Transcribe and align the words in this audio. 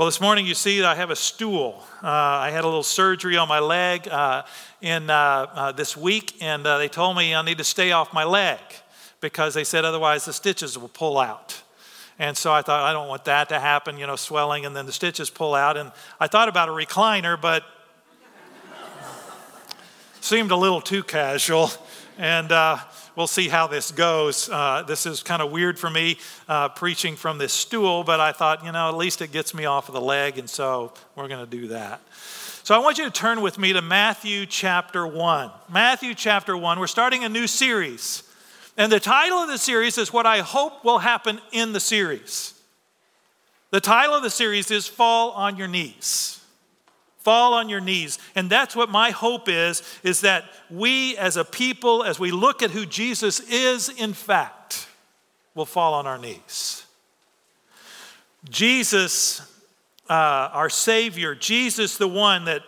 Well, 0.00 0.06
this 0.06 0.18
morning 0.18 0.46
you 0.46 0.54
see 0.54 0.82
I 0.82 0.94
have 0.94 1.10
a 1.10 1.14
stool. 1.14 1.84
Uh, 2.02 2.06
I 2.06 2.52
had 2.52 2.64
a 2.64 2.66
little 2.66 2.82
surgery 2.82 3.36
on 3.36 3.48
my 3.48 3.58
leg 3.58 4.08
uh, 4.08 4.44
in 4.80 5.10
uh, 5.10 5.14
uh 5.14 5.72
this 5.72 5.94
week, 5.94 6.38
and 6.40 6.66
uh, 6.66 6.78
they 6.78 6.88
told 6.88 7.18
me 7.18 7.34
I 7.34 7.42
need 7.42 7.58
to 7.58 7.64
stay 7.64 7.92
off 7.92 8.14
my 8.14 8.24
leg 8.24 8.60
because 9.20 9.52
they 9.52 9.62
said 9.62 9.84
otherwise 9.84 10.24
the 10.24 10.32
stitches 10.32 10.78
will 10.78 10.88
pull 10.88 11.18
out. 11.18 11.62
And 12.18 12.34
so 12.34 12.50
I 12.50 12.62
thought, 12.62 12.82
I 12.82 12.94
don't 12.94 13.08
want 13.08 13.26
that 13.26 13.50
to 13.50 13.60
happen, 13.60 13.98
you 13.98 14.06
know, 14.06 14.16
swelling 14.16 14.64
and 14.64 14.74
then 14.74 14.86
the 14.86 14.92
stitches 14.92 15.28
pull 15.28 15.54
out. 15.54 15.76
And 15.76 15.92
I 16.18 16.28
thought 16.28 16.48
about 16.48 16.70
a 16.70 16.72
recliner, 16.72 17.38
but 17.38 17.62
seemed 20.22 20.50
a 20.50 20.56
little 20.56 20.80
too 20.80 21.02
casual. 21.02 21.70
And 22.16 22.50
uh, 22.52 22.78
we'll 23.20 23.26
see 23.26 23.50
how 23.50 23.66
this 23.66 23.90
goes. 23.90 24.48
Uh, 24.48 24.82
this 24.86 25.04
is 25.04 25.22
kind 25.22 25.42
of 25.42 25.52
weird 25.52 25.78
for 25.78 25.90
me 25.90 26.16
uh, 26.48 26.70
preaching 26.70 27.16
from 27.16 27.36
this 27.36 27.52
stool, 27.52 28.02
but 28.02 28.18
I 28.18 28.32
thought, 28.32 28.64
you 28.64 28.72
know, 28.72 28.88
at 28.88 28.96
least 28.96 29.20
it 29.20 29.30
gets 29.30 29.52
me 29.52 29.66
off 29.66 29.88
of 29.88 29.94
the 29.94 30.00
leg, 30.00 30.38
and 30.38 30.48
so 30.48 30.94
we're 31.14 31.28
going 31.28 31.44
to 31.44 31.50
do 31.50 31.68
that. 31.68 32.00
So 32.14 32.74
I 32.74 32.78
want 32.78 32.96
you 32.96 33.04
to 33.04 33.10
turn 33.10 33.42
with 33.42 33.58
me 33.58 33.74
to 33.74 33.82
Matthew 33.82 34.46
chapter 34.46 35.06
1. 35.06 35.50
Matthew 35.68 36.14
chapter 36.14 36.56
1. 36.56 36.80
We're 36.80 36.86
starting 36.86 37.22
a 37.22 37.28
new 37.28 37.46
series. 37.46 38.22
And 38.78 38.90
the 38.90 39.00
title 39.00 39.36
of 39.36 39.48
the 39.48 39.58
series 39.58 39.98
is 39.98 40.14
what 40.14 40.24
I 40.24 40.38
hope 40.38 40.82
will 40.82 41.00
happen 41.00 41.42
in 41.52 41.74
the 41.74 41.80
series. 41.80 42.54
The 43.68 43.80
title 43.80 44.14
of 44.14 44.22
the 44.22 44.30
series 44.30 44.70
is 44.70 44.86
Fall 44.86 45.32
on 45.32 45.58
Your 45.58 45.68
Knees. 45.68 46.39
Fall 47.20 47.52
on 47.54 47.68
your 47.68 47.80
knees. 47.80 48.18
And 48.34 48.48
that's 48.48 48.74
what 48.74 48.88
my 48.88 49.10
hope 49.10 49.48
is, 49.48 49.82
is 50.02 50.22
that 50.22 50.44
we 50.70 51.16
as 51.18 51.36
a 51.36 51.44
people, 51.44 52.02
as 52.02 52.18
we 52.18 52.30
look 52.30 52.62
at 52.62 52.70
who 52.70 52.86
Jesus 52.86 53.40
is, 53.40 53.90
in 53.90 54.14
fact, 54.14 54.88
will 55.54 55.66
fall 55.66 55.94
on 55.94 56.06
our 56.06 56.18
knees. 56.18 56.86
Jesus, 58.48 59.40
uh, 60.08 60.48
our 60.52 60.70
Savior, 60.70 61.34
Jesus, 61.34 61.98
the 61.98 62.08
one 62.08 62.46
that, 62.46 62.62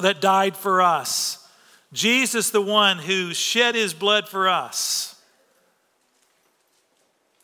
that 0.00 0.20
died 0.20 0.54
for 0.54 0.82
us, 0.82 1.48
Jesus, 1.94 2.50
the 2.50 2.60
one 2.60 2.98
who 2.98 3.32
shed 3.32 3.74
his 3.74 3.94
blood 3.94 4.28
for 4.28 4.48
us, 4.48 5.18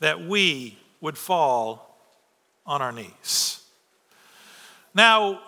that 0.00 0.26
we 0.26 0.76
would 1.00 1.16
fall 1.16 1.96
on 2.66 2.82
our 2.82 2.92
knees. 2.92 3.62
Now, 4.94 5.40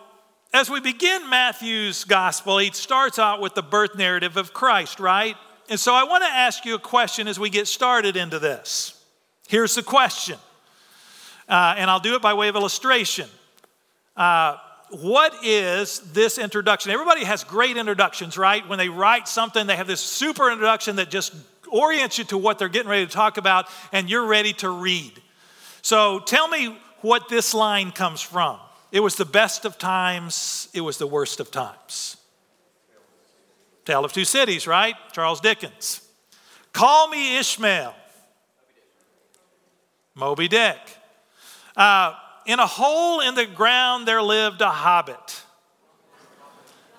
as 0.54 0.70
we 0.70 0.78
begin 0.78 1.28
Matthew's 1.28 2.04
gospel, 2.04 2.58
he 2.58 2.70
starts 2.70 3.18
out 3.18 3.40
with 3.40 3.56
the 3.56 3.62
birth 3.62 3.96
narrative 3.96 4.36
of 4.36 4.52
Christ, 4.52 5.00
right? 5.00 5.36
And 5.68 5.80
so 5.80 5.92
I 5.92 6.04
want 6.04 6.22
to 6.22 6.30
ask 6.30 6.64
you 6.64 6.76
a 6.76 6.78
question 6.78 7.26
as 7.26 7.40
we 7.40 7.50
get 7.50 7.66
started 7.66 8.16
into 8.16 8.38
this. 8.38 9.04
Here's 9.48 9.74
the 9.74 9.82
question, 9.82 10.38
uh, 11.48 11.74
and 11.76 11.90
I'll 11.90 11.98
do 11.98 12.14
it 12.14 12.22
by 12.22 12.34
way 12.34 12.46
of 12.46 12.54
illustration. 12.54 13.28
Uh, 14.16 14.56
what 14.90 15.34
is 15.44 15.98
this 16.12 16.38
introduction? 16.38 16.92
Everybody 16.92 17.24
has 17.24 17.42
great 17.42 17.76
introductions, 17.76 18.38
right? 18.38 18.66
When 18.68 18.78
they 18.78 18.88
write 18.88 19.26
something, 19.26 19.66
they 19.66 19.74
have 19.74 19.88
this 19.88 20.00
super 20.00 20.52
introduction 20.52 20.96
that 20.96 21.10
just 21.10 21.34
orients 21.66 22.16
you 22.16 22.24
to 22.26 22.38
what 22.38 22.60
they're 22.60 22.68
getting 22.68 22.90
ready 22.90 23.06
to 23.06 23.12
talk 23.12 23.38
about, 23.38 23.66
and 23.90 24.08
you're 24.08 24.26
ready 24.26 24.52
to 24.52 24.70
read. 24.70 25.20
So 25.82 26.20
tell 26.20 26.46
me 26.46 26.78
what 27.00 27.28
this 27.28 27.54
line 27.54 27.90
comes 27.90 28.20
from. 28.20 28.60
It 28.94 29.02
was 29.02 29.16
the 29.16 29.24
best 29.24 29.64
of 29.64 29.76
times, 29.76 30.68
it 30.72 30.80
was 30.80 30.98
the 30.98 31.06
worst 31.08 31.40
of 31.40 31.50
times. 31.50 32.16
Tale 33.84 34.04
of 34.04 34.12
Two 34.12 34.24
Cities, 34.24 34.68
right? 34.68 34.94
Charles 35.10 35.40
Dickens. 35.40 36.00
Call 36.72 37.08
me 37.08 37.36
Ishmael. 37.38 37.92
Moby 40.14 40.46
Dick. 40.46 40.78
Uh, 41.76 42.14
in 42.46 42.60
a 42.60 42.68
hole 42.68 43.18
in 43.18 43.34
the 43.34 43.46
ground 43.46 44.06
there 44.06 44.22
lived 44.22 44.60
a 44.60 44.70
hobbit. 44.70 45.42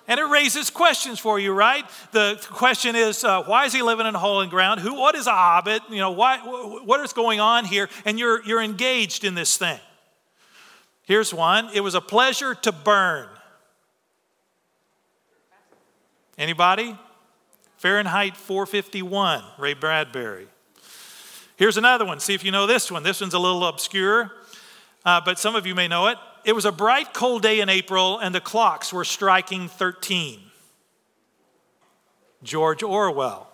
And 0.06 0.20
it 0.20 0.26
raises 0.26 0.68
questions 0.68 1.18
for 1.18 1.38
you, 1.38 1.54
right? 1.54 1.86
The 2.12 2.38
question 2.50 2.94
is, 2.94 3.24
uh, 3.24 3.44
why 3.44 3.64
is 3.64 3.72
he 3.72 3.80
living 3.80 4.06
in 4.06 4.14
a 4.14 4.18
hole 4.18 4.42
in 4.42 4.50
the 4.50 4.54
ground? 4.54 4.80
Who, 4.80 4.92
what 4.92 5.14
is 5.14 5.26
a 5.26 5.32
hobbit? 5.32 5.80
You 5.88 5.96
know, 5.96 6.10
why, 6.10 6.40
what 6.40 7.00
is 7.00 7.14
going 7.14 7.40
on 7.40 7.64
here? 7.64 7.88
And 8.04 8.18
you're, 8.18 8.44
you're 8.44 8.60
engaged 8.60 9.24
in 9.24 9.34
this 9.34 9.56
thing. 9.56 9.80
Here's 11.06 11.32
one 11.32 11.70
it 11.72 11.80
was 11.80 11.94
a 11.94 12.00
pleasure 12.00 12.54
to 12.54 12.72
burn. 12.72 13.28
Anybody? 16.36 16.98
Fahrenheit 17.78 18.36
451, 18.36 19.42
Ray 19.58 19.74
Bradbury. 19.74 20.48
Here's 21.56 21.76
another 21.76 22.04
one. 22.04 22.20
See 22.20 22.34
if 22.34 22.44
you 22.44 22.50
know 22.50 22.66
this 22.66 22.90
one. 22.90 23.02
This 23.02 23.20
one's 23.20 23.34
a 23.34 23.38
little 23.38 23.64
obscure, 23.64 24.32
uh, 25.04 25.20
but 25.24 25.38
some 25.38 25.54
of 25.54 25.66
you 25.66 25.74
may 25.74 25.88
know 25.88 26.08
it. 26.08 26.18
It 26.44 26.54
was 26.54 26.64
a 26.64 26.72
bright, 26.72 27.14
cold 27.14 27.42
day 27.42 27.60
in 27.60 27.68
April, 27.68 28.18
and 28.18 28.34
the 28.34 28.40
clocks 28.40 28.92
were 28.92 29.04
striking 29.04 29.68
13. 29.68 30.40
George 32.42 32.82
Orwell, 32.82 33.48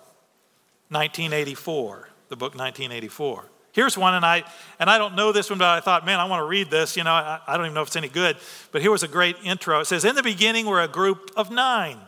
1984, 0.88 2.08
the 2.28 2.36
book 2.36 2.54
1984. 2.54 3.51
Here's 3.72 3.96
one, 3.96 4.14
and 4.14 4.24
I, 4.24 4.44
and 4.78 4.90
I 4.90 4.98
don't 4.98 5.16
know 5.16 5.32
this 5.32 5.48
one, 5.48 5.58
but 5.58 5.66
I 5.66 5.80
thought, 5.80 6.04
man, 6.04 6.20
I 6.20 6.26
want 6.26 6.40
to 6.40 6.46
read 6.46 6.70
this. 6.70 6.96
You 6.96 7.04
know, 7.04 7.10
I, 7.10 7.40
I 7.46 7.56
don't 7.56 7.66
even 7.66 7.74
know 7.74 7.80
if 7.80 7.88
it's 7.88 7.96
any 7.96 8.08
good. 8.08 8.36
But 8.70 8.82
here 8.82 8.90
was 8.90 9.02
a 9.02 9.08
great 9.08 9.36
intro. 9.42 9.80
It 9.80 9.86
says, 9.86 10.04
In 10.04 10.14
the 10.14 10.22
beginning 10.22 10.66
were 10.66 10.82
a 10.82 10.88
group 10.88 11.30
of 11.36 11.50
nine, 11.50 11.98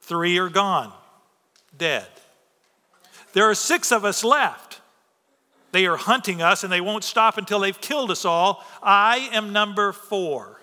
three 0.00 0.38
are 0.38 0.48
gone, 0.48 0.92
dead. 1.76 2.06
There 3.34 3.44
are 3.44 3.54
six 3.54 3.92
of 3.92 4.06
us 4.06 4.24
left. 4.24 4.80
They 5.72 5.84
are 5.84 5.98
hunting 5.98 6.40
us, 6.40 6.64
and 6.64 6.72
they 6.72 6.80
won't 6.80 7.04
stop 7.04 7.36
until 7.36 7.60
they've 7.60 7.78
killed 7.78 8.10
us 8.10 8.24
all. 8.24 8.64
I 8.82 9.28
am 9.32 9.52
number 9.52 9.92
four. 9.92 10.62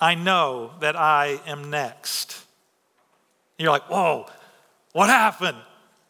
I 0.00 0.16
know 0.16 0.72
that 0.80 0.96
I 0.96 1.40
am 1.46 1.70
next. 1.70 2.42
you're 3.58 3.70
like, 3.70 3.88
whoa, 3.88 4.26
what 4.92 5.08
happened? 5.08 5.58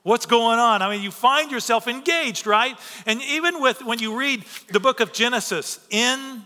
What's 0.03 0.27
going 0.27 0.59
on? 0.59 0.83
I 0.83 0.91
mean, 0.91 1.03
you 1.03 1.13
find 1.13 1.51
yourself 1.51 1.87
engaged, 1.87 2.47
right? 2.47 2.77
And 3.07 3.23
even 3.23 3.61
with 3.61 3.85
when 3.85 4.01
you 4.01 4.19
read 4.19 4.45
the 4.69 4.81
book 4.81 5.01
of 5.01 5.13
Genesis, 5.13 5.79
in 5.91 6.43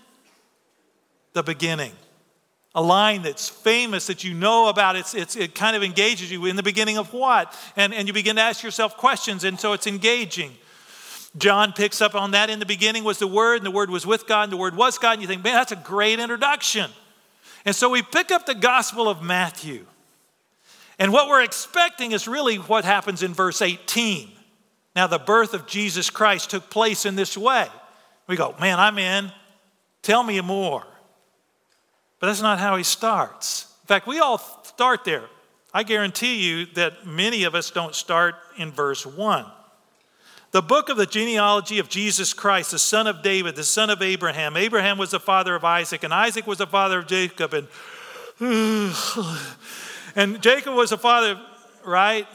the 1.33 1.43
beginning, 1.43 1.93
a 2.75 2.83
line 2.83 3.23
that's 3.23 3.49
famous 3.49 4.09
that 4.09 4.23
you 4.23 4.35
know 4.35 4.69
about, 4.69 4.97
it's, 4.97 5.15
it's, 5.15 5.37
it 5.37 5.55
kind 5.55 5.75
of 5.75 5.83
engages 5.83 6.31
you. 6.31 6.45
In 6.45 6.57
the 6.57 6.63
beginning 6.63 6.99
of 6.99 7.15
what? 7.15 7.57
And, 7.77 7.95
and 7.95 8.07
you 8.07 8.13
begin 8.13 8.37
to 8.37 8.43
ask 8.43 8.63
yourself 8.63 8.99
questions, 8.99 9.45
and 9.45 9.59
so 9.59 9.73
it's 9.73 9.87
engaging. 9.87 10.53
John 11.39 11.73
picks 11.73 12.03
up 12.03 12.15
on 12.15 12.33
that. 12.33 12.51
In 12.51 12.59
the 12.59 12.67
beginning 12.67 13.05
was 13.05 13.19
the 13.19 13.27
Word, 13.27 13.57
and 13.57 13.67
the 13.67 13.71
Word 13.71 13.89
was 13.89 14.07
with 14.07 14.27
God, 14.27 14.45
and 14.45 14.53
the 14.53 14.59
Word 14.59 14.77
was 14.77 14.99
God. 14.99 15.13
And 15.13 15.23
you 15.23 15.29
think, 15.29 15.43
man, 15.43 15.55
that's 15.55 15.73
a 15.73 15.77
great 15.77 16.19
introduction. 16.19 16.91
And 17.65 17.75
so 17.75 17.89
we 17.89 18.03
pick 18.03 18.31
up 18.31 18.45
the 18.45 18.55
Gospel 18.55 19.09
of 19.09 19.23
Matthew. 19.23 19.87
And 20.99 21.13
what 21.13 21.29
we're 21.29 21.43
expecting 21.43 22.13
is 22.13 22.27
really 22.27 22.57
what 22.57 22.85
happens 22.85 23.23
in 23.23 23.35
verse 23.35 23.61
18. 23.61 24.31
Now, 24.95 25.07
the 25.07 25.19
birth 25.19 25.53
of 25.53 25.67
Jesus 25.67 26.09
Christ 26.09 26.51
took 26.51 26.71
place 26.71 27.05
in 27.05 27.17
this 27.17 27.37
way. 27.37 27.69
We 28.27 28.37
go, 28.37 28.55
man, 28.59 28.81
I'm 28.81 28.99
in. 28.99 29.31
Tell 30.03 30.23
me 30.23 30.41
more. 30.41 30.85
But 32.19 32.29
that's 32.29 32.43
not 32.43 32.59
how 32.59 32.77
he 32.77 32.83
starts. 32.83 33.67
In 33.83 33.89
fact, 33.89 34.07
we 34.07 34.21
all 34.21 34.39
start 34.63 35.05
there. 35.05 35.25
I 35.75 35.83
guarantee 35.83 36.37
you 36.37 36.67
that 36.75 37.07
many 37.07 37.45
of 37.45 37.55
us 37.55 37.71
don't 37.71 37.95
start 37.95 38.37
in 38.57 38.73
verse 38.73 39.05
1. 39.05 39.45
The 40.53 40.63
book 40.63 40.89
of 40.89 40.97
the 40.97 41.05
genealogy 41.05 41.79
of 41.79 41.91
Jesus 41.91 42.33
Christ, 42.33 42.71
the 42.71 42.79
son 42.79 43.07
of 43.07 43.23
David, 43.23 43.57
the 43.57 43.65
son 43.65 43.91
of 43.91 44.01
Abraham. 44.01 44.57
Abraham 44.57 44.97
was 44.97 45.11
the 45.11 45.21
father 45.21 45.55
of 45.55 45.65
Isaac, 45.65 46.03
and 46.03 46.15
Isaac 46.15 46.47
was 46.47 46.59
the 46.59 46.67
father 46.67 47.01
of 47.01 47.07
Jacob, 47.07 47.53
and 47.53 47.69
And 50.17 50.41
Jacob 50.41 50.75
was 50.75 50.93
a 50.93 50.97
father, 50.97 51.39
right? 51.85 52.27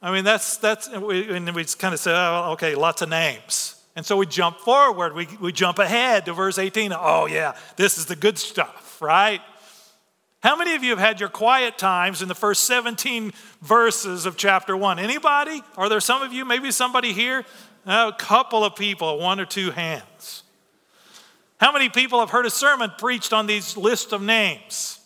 I 0.00 0.12
mean, 0.12 0.24
that's, 0.24 0.56
that's, 0.56 0.88
we, 0.88 1.28
and 1.30 1.54
we 1.54 1.64
kind 1.64 1.92
of 1.92 2.00
say, 2.00 2.10
oh, 2.10 2.52
okay, 2.52 2.74
lots 2.74 3.02
of 3.02 3.10
names. 3.10 3.76
And 3.94 4.06
so 4.06 4.16
we 4.16 4.24
jump 4.24 4.58
forward, 4.58 5.14
we, 5.14 5.28
we 5.38 5.52
jump 5.52 5.78
ahead 5.78 6.24
to 6.24 6.32
verse 6.32 6.58
18. 6.58 6.94
Oh, 6.98 7.26
yeah, 7.26 7.54
this 7.76 7.98
is 7.98 8.06
the 8.06 8.16
good 8.16 8.38
stuff, 8.38 9.00
right? 9.02 9.42
How 10.42 10.56
many 10.56 10.74
of 10.74 10.82
you 10.82 10.90
have 10.90 10.98
had 10.98 11.20
your 11.20 11.28
quiet 11.28 11.76
times 11.76 12.22
in 12.22 12.28
the 12.28 12.34
first 12.34 12.64
17 12.64 13.32
verses 13.60 14.24
of 14.24 14.38
chapter 14.38 14.74
1? 14.74 14.98
Anybody? 14.98 15.62
Are 15.76 15.90
there 15.90 16.00
some 16.00 16.22
of 16.22 16.32
you, 16.32 16.46
maybe 16.46 16.70
somebody 16.70 17.12
here? 17.12 17.44
A 17.84 18.14
couple 18.16 18.64
of 18.64 18.74
people, 18.74 19.18
one 19.18 19.38
or 19.38 19.44
two 19.44 19.70
hands. 19.70 20.44
How 21.60 21.72
many 21.72 21.90
people 21.90 22.20
have 22.20 22.30
heard 22.30 22.46
a 22.46 22.50
sermon 22.50 22.90
preached 22.96 23.34
on 23.34 23.46
these 23.46 23.76
list 23.76 24.12
of 24.14 24.22
names? 24.22 24.98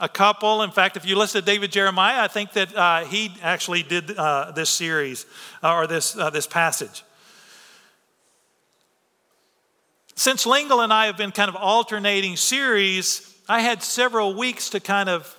A 0.00 0.08
couple. 0.08 0.62
In 0.62 0.70
fact, 0.70 0.96
if 0.96 1.06
you 1.06 1.16
listen 1.16 1.40
to 1.40 1.46
David 1.46 1.70
Jeremiah, 1.70 2.22
I 2.22 2.28
think 2.28 2.52
that 2.54 2.74
uh, 2.74 3.04
he 3.04 3.32
actually 3.42 3.82
did 3.82 4.16
uh, 4.16 4.50
this 4.52 4.70
series 4.70 5.26
uh, 5.62 5.74
or 5.74 5.86
this, 5.86 6.16
uh, 6.16 6.30
this 6.30 6.46
passage. 6.46 7.04
Since 10.16 10.46
Lingle 10.46 10.80
and 10.80 10.92
I 10.92 11.06
have 11.06 11.16
been 11.16 11.32
kind 11.32 11.48
of 11.48 11.56
alternating 11.56 12.36
series, 12.36 13.34
I 13.48 13.60
had 13.60 13.82
several 13.82 14.34
weeks 14.34 14.70
to 14.70 14.80
kind 14.80 15.08
of 15.08 15.36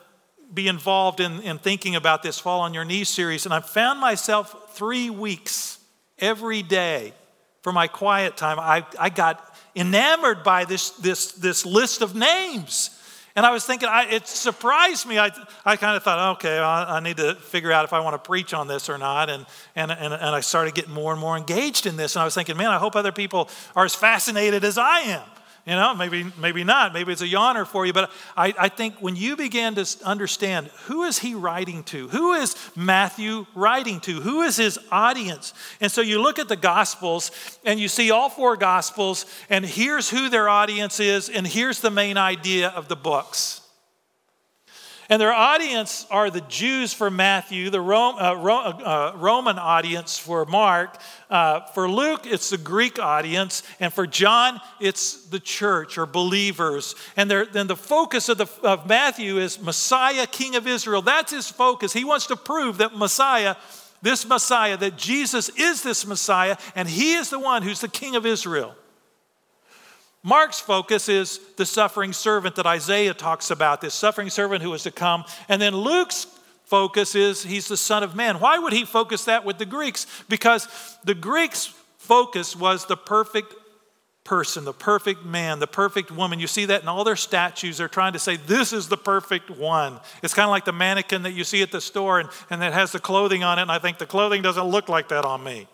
be 0.53 0.67
involved 0.67 1.19
in, 1.19 1.41
in 1.41 1.57
thinking 1.57 1.95
about 1.95 2.23
this 2.23 2.39
Fall 2.39 2.61
on 2.61 2.73
Your 2.73 2.85
Knees 2.85 3.09
series, 3.09 3.45
and 3.45 3.53
I 3.53 3.59
found 3.61 3.99
myself 3.99 4.75
three 4.75 5.09
weeks 5.09 5.79
every 6.19 6.61
day 6.61 7.13
for 7.61 7.71
my 7.71 7.87
quiet 7.87 8.37
time. 8.37 8.59
I, 8.59 8.85
I 8.99 9.09
got 9.09 9.55
enamored 9.75 10.43
by 10.43 10.65
this, 10.65 10.91
this, 10.91 11.31
this 11.33 11.65
list 11.65 12.01
of 12.01 12.15
names. 12.15 13.00
And 13.35 13.45
I 13.45 13.51
was 13.51 13.65
thinking, 13.65 13.87
I, 13.87 14.07
it 14.09 14.27
surprised 14.27 15.07
me. 15.07 15.17
I, 15.17 15.31
I 15.65 15.77
kind 15.77 15.95
of 15.95 16.03
thought, 16.03 16.37
okay, 16.37 16.57
I, 16.57 16.97
I, 16.97 16.99
need 16.99 17.17
to 17.17 17.35
figure 17.35 17.71
out 17.71 17.85
if 17.85 17.93
I 17.93 17.99
want 18.01 18.13
to 18.13 18.27
preach 18.27 18.53
on 18.53 18.67
this 18.67 18.89
or 18.89 18.97
not. 18.97 19.29
And, 19.29 19.45
and, 19.75 19.91
and, 19.91 20.13
and 20.13 20.35
I 20.35 20.41
started 20.41 20.75
getting 20.75 20.93
more 20.93 21.13
and 21.13 21.21
more 21.21 21.37
engaged 21.37 21.85
in 21.85 21.95
this. 21.95 22.15
And 22.15 22.21
I 22.21 22.25
was 22.25 22.35
thinking, 22.35 22.57
man, 22.57 22.71
I 22.71 22.77
hope 22.77 22.95
other 22.95 23.13
people 23.13 23.49
are 23.75 23.85
as 23.85 23.95
fascinated 23.95 24.65
as 24.65 24.77
I 24.77 24.99
am. 24.99 25.23
You 25.65 25.73
know, 25.73 25.93
maybe, 25.93 26.25
maybe 26.39 26.63
not. 26.63 26.91
Maybe 26.91 27.11
it's 27.11 27.21
a 27.21 27.27
yawner 27.27 27.67
for 27.67 27.85
you. 27.85 27.93
But 27.93 28.11
I, 28.35 28.53
I 28.57 28.67
think 28.69 28.95
when 28.99 29.15
you 29.15 29.35
begin 29.35 29.75
to 29.75 29.85
understand 30.03 30.67
who 30.85 31.03
is 31.03 31.19
he 31.19 31.35
writing 31.35 31.83
to? 31.85 32.07
Who 32.07 32.33
is 32.33 32.55
Matthew 32.75 33.45
writing 33.53 33.99
to? 34.01 34.21
Who 34.21 34.41
is 34.41 34.57
his 34.57 34.79
audience? 34.91 35.53
And 35.79 35.91
so 35.91 36.01
you 36.01 36.19
look 36.19 36.39
at 36.39 36.47
the 36.47 36.55
Gospels 36.55 37.29
and 37.63 37.79
you 37.79 37.87
see 37.89 38.09
all 38.09 38.29
four 38.29 38.57
Gospels, 38.57 39.27
and 39.49 39.63
here's 39.63 40.09
who 40.09 40.29
their 40.29 40.49
audience 40.49 40.99
is, 40.99 41.29
and 41.29 41.45
here's 41.45 41.79
the 41.79 41.91
main 41.91 42.17
idea 42.17 42.69
of 42.69 42.87
the 42.87 42.95
books. 42.95 43.60
And 45.11 45.19
their 45.19 45.33
audience 45.33 46.07
are 46.09 46.29
the 46.29 46.39
Jews 46.39 46.93
for 46.93 47.11
Matthew, 47.11 47.69
the 47.69 47.81
Rome, 47.81 48.15
uh, 48.15 48.33
Ro, 48.35 48.59
uh, 48.59 49.11
Roman 49.17 49.59
audience 49.59 50.17
for 50.17 50.45
Mark. 50.45 50.95
Uh, 51.29 51.65
for 51.73 51.91
Luke, 51.91 52.21
it's 52.23 52.49
the 52.49 52.57
Greek 52.57 52.97
audience. 52.97 53.61
And 53.81 53.91
for 53.93 54.07
John, 54.07 54.61
it's 54.79 55.25
the 55.25 55.41
church 55.41 55.97
or 55.97 56.05
believers. 56.05 56.95
And 57.17 57.29
then 57.29 57.67
the 57.67 57.75
focus 57.75 58.29
of, 58.29 58.37
the, 58.37 58.47
of 58.63 58.87
Matthew 58.87 59.37
is 59.37 59.61
Messiah, 59.61 60.25
King 60.27 60.55
of 60.55 60.65
Israel. 60.65 61.01
That's 61.01 61.33
his 61.33 61.49
focus. 61.49 61.91
He 61.91 62.05
wants 62.05 62.27
to 62.27 62.37
prove 62.37 62.77
that 62.77 62.95
Messiah, 62.95 63.57
this 64.01 64.25
Messiah, 64.25 64.77
that 64.77 64.95
Jesus 64.95 65.49
is 65.57 65.83
this 65.83 66.07
Messiah, 66.07 66.55
and 66.73 66.87
he 66.87 67.15
is 67.15 67.29
the 67.29 67.39
one 67.39 67.63
who's 67.63 67.81
the 67.81 67.89
King 67.89 68.15
of 68.15 68.25
Israel. 68.25 68.75
Mark's 70.23 70.59
focus 70.59 71.09
is 71.09 71.39
the 71.57 71.65
suffering 71.65 72.13
servant 72.13 72.55
that 72.55 72.65
Isaiah 72.65 73.13
talks 73.13 73.49
about, 73.49 73.81
this 73.81 73.95
suffering 73.95 74.29
servant 74.29 74.61
who 74.61 74.73
is 74.73 74.83
to 74.83 74.91
come. 74.91 75.25
And 75.49 75.61
then 75.61 75.75
Luke's 75.75 76.27
focus 76.65 77.15
is 77.15 77.43
he's 77.43 77.67
the 77.67 77.77
Son 77.77 78.03
of 78.03 78.15
Man. 78.15 78.39
Why 78.39 78.59
would 78.59 78.73
he 78.73 78.85
focus 78.85 79.25
that 79.25 79.43
with 79.43 79.57
the 79.57 79.65
Greeks? 79.65 80.05
Because 80.29 80.67
the 81.03 81.15
Greeks' 81.15 81.73
focus 81.97 82.55
was 82.55 82.85
the 82.85 82.97
perfect 82.97 83.55
person, 84.23 84.63
the 84.63 84.73
perfect 84.73 85.25
man, 85.25 85.57
the 85.57 85.67
perfect 85.67 86.11
woman. 86.11 86.39
You 86.39 86.45
see 86.45 86.65
that 86.65 86.83
in 86.83 86.87
all 86.87 87.03
their 87.03 87.15
statues. 87.15 87.79
They're 87.79 87.87
trying 87.87 88.13
to 88.13 88.19
say, 88.19 88.37
this 88.37 88.71
is 88.71 88.87
the 88.87 88.97
perfect 88.97 89.49
one. 89.49 89.99
It's 90.21 90.35
kind 90.35 90.45
of 90.45 90.51
like 90.51 90.65
the 90.65 90.71
mannequin 90.71 91.23
that 91.23 91.31
you 91.31 91.43
see 91.43 91.63
at 91.63 91.71
the 91.71 91.81
store 91.81 92.19
and, 92.19 92.29
and 92.51 92.61
that 92.61 92.73
has 92.73 92.91
the 92.91 92.99
clothing 92.99 93.43
on 93.43 93.57
it. 93.57 93.63
And 93.63 93.71
I 93.71 93.79
think 93.79 93.97
the 93.97 94.05
clothing 94.05 94.43
doesn't 94.43 94.65
look 94.65 94.87
like 94.87 95.09
that 95.09 95.25
on 95.25 95.43
me. 95.43 95.67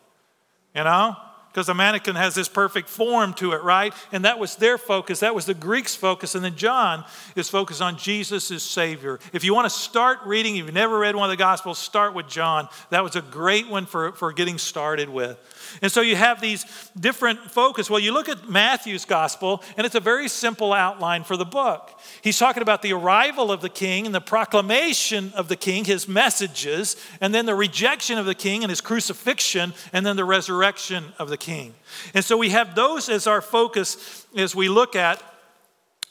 You 0.74 0.86
know? 0.86 1.18
Because 1.58 1.66
the 1.66 1.74
mannequin 1.74 2.16
has 2.16 2.36
this 2.36 2.48
perfect 2.48 2.88
form 2.88 3.34
to 3.34 3.54
it, 3.54 3.64
right? 3.64 3.92
And 4.12 4.26
that 4.26 4.38
was 4.38 4.58
their 4.58 4.78
focus. 4.78 5.22
That 5.22 5.34
was 5.34 5.48
the 5.48 5.56
Greeks' 5.56 5.96
focus. 5.96 6.36
And 6.36 6.46
then 6.46 6.56
John 6.56 7.04
is 7.36 7.50
focused 7.50 7.82
on 7.82 7.98
Jesus 7.98 8.52
as 8.52 8.62
Savior. 8.62 9.18
If 9.34 9.44
you 9.44 9.56
want 9.56 9.66
to 9.66 9.72
start 9.72 10.20
reading, 10.24 10.58
if 10.58 10.66
you've 10.66 10.76
never 10.76 11.00
read 11.00 11.16
one 11.16 11.24
of 11.24 11.32
the 11.32 11.36
Gospels, 11.36 11.80
start 11.80 12.14
with 12.14 12.28
John. 12.28 12.70
That 12.92 13.04
was 13.04 13.16
a 13.16 13.24
great 13.24 13.68
one 13.68 13.88
for, 13.88 14.12
for 14.12 14.32
getting 14.34 14.60
started 14.60 15.10
with. 15.10 15.40
And 15.82 15.92
so 15.92 16.02
you 16.02 16.16
have 16.16 16.42
these 16.42 16.66
different 17.00 17.40
focus. 17.52 17.90
Well, 17.90 18.00
you 18.00 18.14
look 18.14 18.30
at 18.30 18.50
Matthew's 18.50 19.06
gospel, 19.06 19.64
and 19.76 19.86
it's 19.86 19.96
a 19.96 20.00
very 20.00 20.28
simple 20.28 20.74
outline 20.74 21.24
for 21.24 21.38
the 21.38 21.46
book. 21.46 22.00
He's 22.22 22.38
talking 22.38 22.62
about 22.62 22.82
the 22.82 22.94
arrival 22.94 23.52
of 23.52 23.62
the 23.62 23.70
king 23.70 24.06
and 24.06 24.14
the 24.14 24.22
proclamation 24.22 25.32
of 25.36 25.48
the 25.48 25.56
king, 25.56 25.86
his 25.86 26.08
messages, 26.08 26.96
and 27.22 27.34
then 27.34 27.46
the 27.46 27.56
rejection 27.56 28.18
of 28.18 28.26
the 28.26 28.36
king 28.36 28.64
and 28.64 28.70
his 28.70 28.82
crucifixion, 28.82 29.74
and 29.94 30.06
then 30.06 30.16
the 30.16 30.26
resurrection 30.26 31.06
of 31.20 31.30
the 31.30 31.38
king. 31.38 31.74
And 32.14 32.24
so 32.24 32.38
we 32.38 32.50
have 32.50 32.76
those 32.76 33.10
as 33.10 33.28
our 33.28 33.42
focus 33.42 34.26
as 34.36 34.56
we 34.56 34.70
look 34.70 34.96
at 34.96 35.22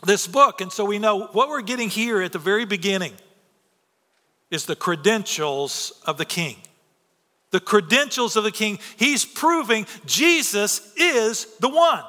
this 0.04 0.26
book. 0.26 0.60
And 0.60 0.72
so 0.72 0.84
we 0.84 0.98
know 0.98 1.26
what 1.26 1.48
we're 1.48 1.62
getting 1.62 1.88
here 1.88 2.20
at 2.20 2.32
the 2.32 2.38
very 2.38 2.64
beginning 2.64 3.14
is 4.50 4.66
the 4.66 4.76
credentials 4.76 6.00
of 6.06 6.18
the 6.18 6.24
king 6.24 6.56
the 7.56 7.60
credentials 7.60 8.36
of 8.36 8.44
the 8.44 8.52
king. 8.52 8.78
He's 8.98 9.24
proving 9.24 9.86
Jesus 10.04 10.92
is 10.94 11.46
the 11.58 11.70
one. 11.70 12.04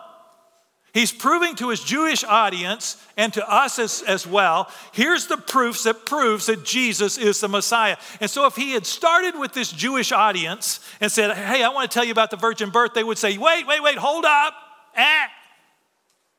He's 0.94 1.13
proving 1.13 1.55
to 1.55 1.69
his 1.69 1.81
Jewish 1.81 2.25
audience 2.25 2.97
and 3.15 3.31
to 3.33 3.49
us 3.49 3.79
as, 3.79 4.01
as 4.01 4.27
well, 4.27 4.69
here's 4.91 5.27
the 5.27 5.38
proofs 5.38 5.83
that 5.83 6.05
proves 6.05 6.47
that 6.47 6.65
Jesus 6.65 7.17
is 7.17 7.39
the 7.39 7.47
Messiah. 7.47 7.95
And 8.19 8.29
so 8.29 8.45
if 8.45 8.57
he 8.57 8.73
had 8.73 8.85
started 8.85 9.39
with 9.39 9.53
this 9.53 9.71
Jewish 9.71 10.11
audience 10.11 10.81
and 10.99 11.09
said, 11.09 11.33
hey, 11.33 11.63
I 11.63 11.69
want 11.69 11.89
to 11.89 11.94
tell 11.95 12.03
you 12.03 12.11
about 12.11 12.29
the 12.29 12.35
virgin 12.35 12.69
birth, 12.69 12.94
they 12.94 13.05
would 13.05 13.17
say, 13.17 13.38
wait, 13.38 13.65
wait, 13.65 13.81
wait, 13.81 13.97
hold 13.97 14.25
up. 14.25 14.53
Ah. 14.97 15.29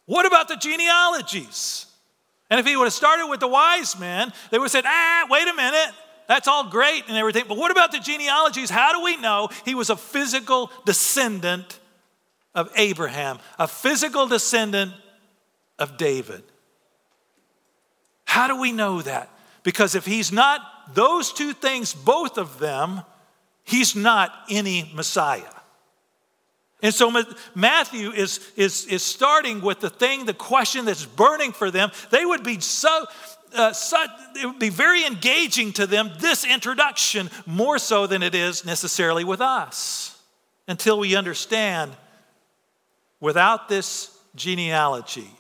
What 0.05 0.27
about 0.27 0.49
the 0.49 0.57
genealogies? 0.57 1.87
And 2.51 2.61
if 2.61 2.67
he 2.67 2.77
would 2.77 2.85
have 2.85 2.93
started 2.93 3.27
with 3.29 3.41
the 3.41 3.49
wise 3.49 3.99
men, 3.99 4.35
they 4.51 4.59
would 4.59 4.65
have 4.65 4.73
said, 4.73 4.85
ah, 4.87 5.27
wait 5.31 5.49
a 5.49 5.55
minute. 5.55 5.95
That's 6.29 6.47
all 6.47 6.69
great 6.69 7.05
and 7.09 7.17
everything, 7.17 7.45
but 7.49 7.57
what 7.57 7.71
about 7.71 7.91
the 7.91 7.99
genealogies? 7.99 8.69
How 8.69 8.93
do 8.93 9.03
we 9.03 9.17
know 9.17 9.49
he 9.65 9.75
was 9.75 9.89
a 9.89 9.97
physical 9.97 10.71
descendant 10.85 11.81
of 12.55 12.71
Abraham, 12.77 13.39
a 13.59 13.67
physical 13.67 14.27
descendant 14.27 14.93
of 15.79 15.97
David? 15.97 16.43
How 18.25 18.47
do 18.47 18.61
we 18.61 18.73
know 18.73 19.01
that? 19.01 19.31
Because 19.63 19.95
if 19.95 20.05
he's 20.05 20.31
not 20.31 20.61
those 20.95 21.33
two 21.33 21.55
things, 21.55 21.95
both 21.95 22.37
of 22.37 22.59
them, 22.59 23.03
he's 23.65 23.97
not 23.97 24.31
any 24.51 24.91
Messiah. 24.95 25.43
And 26.83 26.95
so 26.95 27.11
Matthew 27.55 28.13
is, 28.13 28.41
is, 28.55 28.87
is 28.87 29.03
starting 29.03 29.63
with 29.63 29.81
the 29.81 29.91
thing, 29.91 30.27
the 30.27 30.35
question 30.35 30.85
that's 30.85 31.05
burning 31.05 31.53
for 31.53 31.71
them. 31.71 31.91
They 32.11 32.25
would 32.25 32.45
be 32.45 32.61
so, 32.61 33.07
uh, 33.55 33.73
it 34.37 34.47
would 34.47 34.59
be 34.59 34.69
very 34.69 35.05
engaging 35.05 35.73
to 35.75 35.87
them, 35.87 36.11
this 36.19 36.45
introduction, 36.45 37.31
more 37.47 37.79
so 37.79 38.07
than 38.07 38.23
it 38.23 38.35
is 38.35 38.65
necessarily 38.65 39.25
with 39.25 39.41
us. 39.41 40.21
Until 40.67 40.99
we 40.99 41.17
understand 41.17 41.93
without 43.21 43.69
this 43.69 44.17
genealogy, 44.35 45.31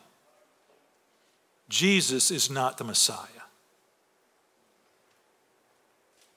Jesus 1.68 2.30
is 2.30 2.50
not 2.50 2.78
the 2.78 2.84
Messiah. 2.84 3.37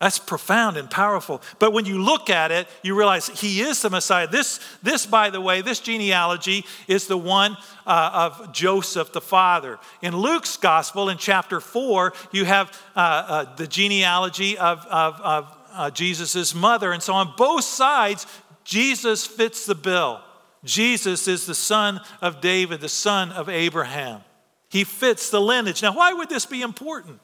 That's 0.01 0.17
profound 0.17 0.77
and 0.77 0.89
powerful. 0.89 1.43
But 1.59 1.73
when 1.73 1.85
you 1.85 2.01
look 2.01 2.31
at 2.31 2.51
it, 2.51 2.67
you 2.81 2.97
realize 2.97 3.27
he 3.27 3.61
is 3.61 3.83
the 3.83 3.91
Messiah. 3.91 4.27
This, 4.27 4.59
this 4.81 5.05
by 5.05 5.29
the 5.29 5.39
way, 5.39 5.61
this 5.61 5.79
genealogy 5.79 6.65
is 6.87 7.05
the 7.05 7.19
one 7.19 7.55
uh, 7.85 8.31
of 8.31 8.51
Joseph 8.51 9.13
the 9.13 9.21
father. 9.21 9.77
In 10.01 10.17
Luke's 10.17 10.57
gospel, 10.57 11.09
in 11.09 11.19
chapter 11.19 11.59
4, 11.59 12.13
you 12.31 12.45
have 12.45 12.75
uh, 12.95 12.99
uh, 12.99 13.55
the 13.55 13.67
genealogy 13.67 14.57
of, 14.57 14.83
of, 14.87 15.21
of 15.21 15.57
uh, 15.71 15.91
Jesus' 15.91 16.55
mother. 16.55 16.93
And 16.93 17.03
so 17.03 17.13
on 17.13 17.35
both 17.37 17.63
sides, 17.63 18.25
Jesus 18.63 19.27
fits 19.27 19.67
the 19.67 19.75
bill. 19.75 20.19
Jesus 20.63 21.27
is 21.27 21.45
the 21.45 21.53
son 21.53 22.01
of 22.21 22.41
David, 22.41 22.81
the 22.81 22.89
son 22.89 23.31
of 23.31 23.49
Abraham. 23.49 24.21
He 24.67 24.83
fits 24.83 25.29
the 25.29 25.39
lineage. 25.39 25.83
Now, 25.83 25.95
why 25.95 26.11
would 26.13 26.29
this 26.29 26.47
be 26.47 26.63
important? 26.63 27.19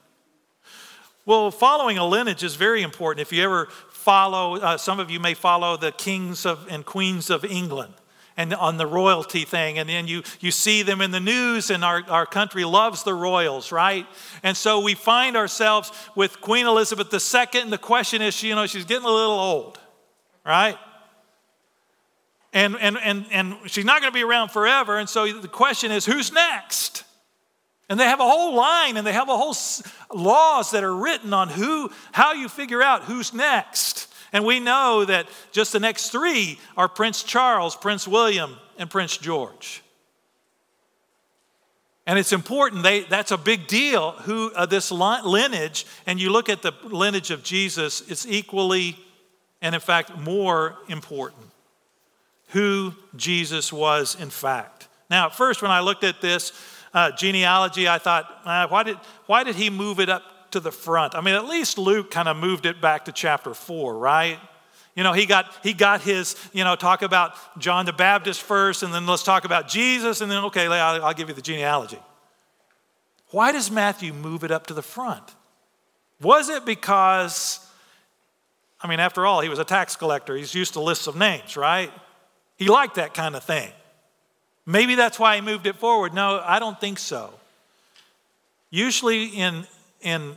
Well, 1.28 1.52
following 1.52 1.98
a 1.98 2.08
lineage 2.08 2.42
is 2.42 2.56
very 2.56 2.82
important. 2.82 3.20
If 3.20 3.34
you 3.34 3.44
ever 3.44 3.68
follow, 3.90 4.56
uh, 4.56 4.78
some 4.78 5.02
of 5.02 5.12
you 5.12 5.20
may 5.20 5.34
follow 5.34 5.76
the 5.76 5.92
kings 5.92 6.46
of, 6.46 6.66
and 6.70 6.86
queens 6.86 7.30
of 7.30 7.44
England 7.44 7.94
and 8.38 8.54
on 8.54 8.78
the 8.78 8.88
royalty 8.88 9.44
thing. 9.44 9.78
And 9.78 9.90
then 9.90 10.08
you, 10.08 10.24
you 10.40 10.52
see 10.52 10.84
them 10.84 11.02
in 11.02 11.12
the 11.12 11.20
news, 11.20 11.70
and 11.70 11.84
our, 11.84 12.02
our 12.08 12.26
country 12.26 12.64
loves 12.64 13.04
the 13.04 13.14
royals, 13.14 13.74
right? 13.74 14.08
And 14.42 14.56
so 14.56 14.80
we 14.80 14.96
find 14.96 15.36
ourselves 15.36 15.92
with 16.16 16.40
Queen 16.40 16.66
Elizabeth 16.66 17.14
II, 17.14 17.62
and 17.62 17.74
the 17.74 17.78
question 17.78 18.22
is, 18.22 18.42
you 18.42 18.56
know, 18.56 18.66
she's 18.66 18.86
getting 18.86 19.06
a 19.06 19.12
little 19.12 19.38
old, 19.38 19.78
right? 20.46 20.78
And, 22.54 22.78
and, 22.80 22.98
and, 23.04 23.26
and 23.32 23.58
she's 23.66 23.84
not 23.84 24.00
going 24.00 24.14
to 24.14 24.18
be 24.18 24.24
around 24.24 24.52
forever. 24.52 24.98
And 24.98 25.10
so 25.10 25.30
the 25.42 25.50
question 25.50 25.92
is, 25.92 26.06
who's 26.06 26.32
next? 26.32 27.04
And 27.90 28.00
they 28.00 28.06
have 28.06 28.20
a 28.20 28.28
whole 28.28 28.56
line 28.56 28.98
and 28.98 29.08
they 29.08 29.14
have 29.14 29.30
a 29.30 29.38
whole 29.38 29.56
laws 30.14 30.72
that 30.72 30.84
are 30.84 30.96
written 30.96 31.34
on 31.34 31.50
who, 31.50 31.90
how 32.12 32.34
you 32.34 32.50
figure 32.50 32.82
out 32.82 33.04
who's 33.04 33.34
next. 33.34 34.14
And 34.34 34.46
we 34.46 34.60
know 34.60 35.06
that 35.06 35.28
just 35.52 35.72
the 35.72 35.80
next 35.80 36.10
three 36.10 36.60
are 36.76 36.90
Prince 36.90 37.24
Charles, 37.24 37.76
Prince 37.76 38.08
William, 38.08 38.58
and 38.78 38.90
Prince 38.90 39.18
George. 39.18 39.84
And 42.06 42.18
it's 42.20 42.34
important, 42.34 42.84
they, 42.84 43.02
that's 43.02 43.32
a 43.32 43.38
big 43.38 43.68
deal, 43.68 44.12
who 44.12 44.52
uh, 44.54 44.66
this 44.66 44.92
lineage, 44.92 45.86
and 46.06 46.22
you 46.22 46.30
look 46.30 46.48
at 46.48 46.62
the 46.62 46.72
lineage 46.84 47.32
of 47.32 47.44
Jesus, 47.44 48.02
it's 48.10 48.26
equally 48.26 48.98
and 49.62 49.76
in 49.76 49.82
fact 49.82 50.18
more 50.18 50.78
important 50.88 51.48
who 52.50 52.94
Jesus 53.16 53.74
was 53.74 54.16
in 54.20 54.30
fact. 54.30 54.88
Now, 55.10 55.28
at 55.28 55.36
first, 55.36 55.62
when 55.62 55.72
I 55.72 55.80
looked 55.80 56.04
at 56.04 56.22
this, 56.22 56.52
uh, 56.98 57.12
genealogy, 57.12 57.88
I 57.88 58.00
thought, 58.00 58.26
uh, 58.44 58.68
why, 58.68 58.82
did, 58.82 58.98
why 59.28 59.44
did 59.44 59.56
he 59.56 59.70
move 59.70 60.00
it 60.00 60.10
up 60.10 60.24
to 60.50 60.60
the 60.60 60.72
front? 60.72 61.14
I 61.14 61.22
mean, 61.22 61.36
at 61.36 61.46
least 61.46 61.78
Luke 61.78 62.10
kind 62.10 62.28
of 62.28 62.36
moved 62.38 62.66
it 62.66 62.82
back 62.82 63.06
to 63.06 63.12
chapter 63.12 63.54
four, 63.54 63.96
right? 63.96 64.40
You 64.96 65.04
know, 65.04 65.14
he 65.14 65.28
got, 65.28 65.46
he 65.62 65.74
got 65.74 66.02
his, 66.02 66.36
you 66.54 66.64
know, 66.64 66.76
talk 66.76 67.04
about 67.04 67.36
John 67.60 67.86
the 67.86 67.94
Baptist 67.94 68.42
first, 68.42 68.82
and 68.82 68.92
then 68.92 69.06
let's 69.06 69.22
talk 69.22 69.46
about 69.46 69.68
Jesus, 69.68 70.22
and 70.22 70.32
then, 70.32 70.44
okay, 70.46 70.66
I'll, 70.66 71.06
I'll 71.06 71.14
give 71.14 71.30
you 71.30 71.36
the 71.36 71.42
genealogy. 71.42 72.00
Why 73.30 73.52
does 73.52 73.70
Matthew 73.70 74.12
move 74.12 74.44
it 74.44 74.50
up 74.50 74.66
to 74.68 74.74
the 74.74 74.82
front? 74.82 75.36
Was 76.20 76.50
it 76.50 76.66
because, 76.66 77.60
I 78.82 78.88
mean, 78.88 79.00
after 79.00 79.24
all, 79.28 79.42
he 79.42 79.50
was 79.50 79.60
a 79.60 79.66
tax 79.66 79.96
collector. 79.96 80.36
He's 80.36 80.56
used 80.56 80.74
to 80.74 80.82
lists 80.82 81.06
of 81.06 81.16
names, 81.16 81.56
right? 81.56 81.92
He 82.56 82.70
liked 82.70 82.96
that 82.96 83.14
kind 83.14 83.36
of 83.36 83.44
thing. 83.44 83.72
Maybe 84.70 84.96
that's 84.96 85.18
why 85.18 85.36
he 85.36 85.42
moved 85.42 85.66
it 85.66 85.78
forward. 85.78 86.14
No, 86.14 86.42
I 86.46 86.60
don't 86.60 86.80
think 86.80 87.00
so. 87.00 87.34
Usually, 88.70 89.28
in, 89.28 89.66
in 90.02 90.36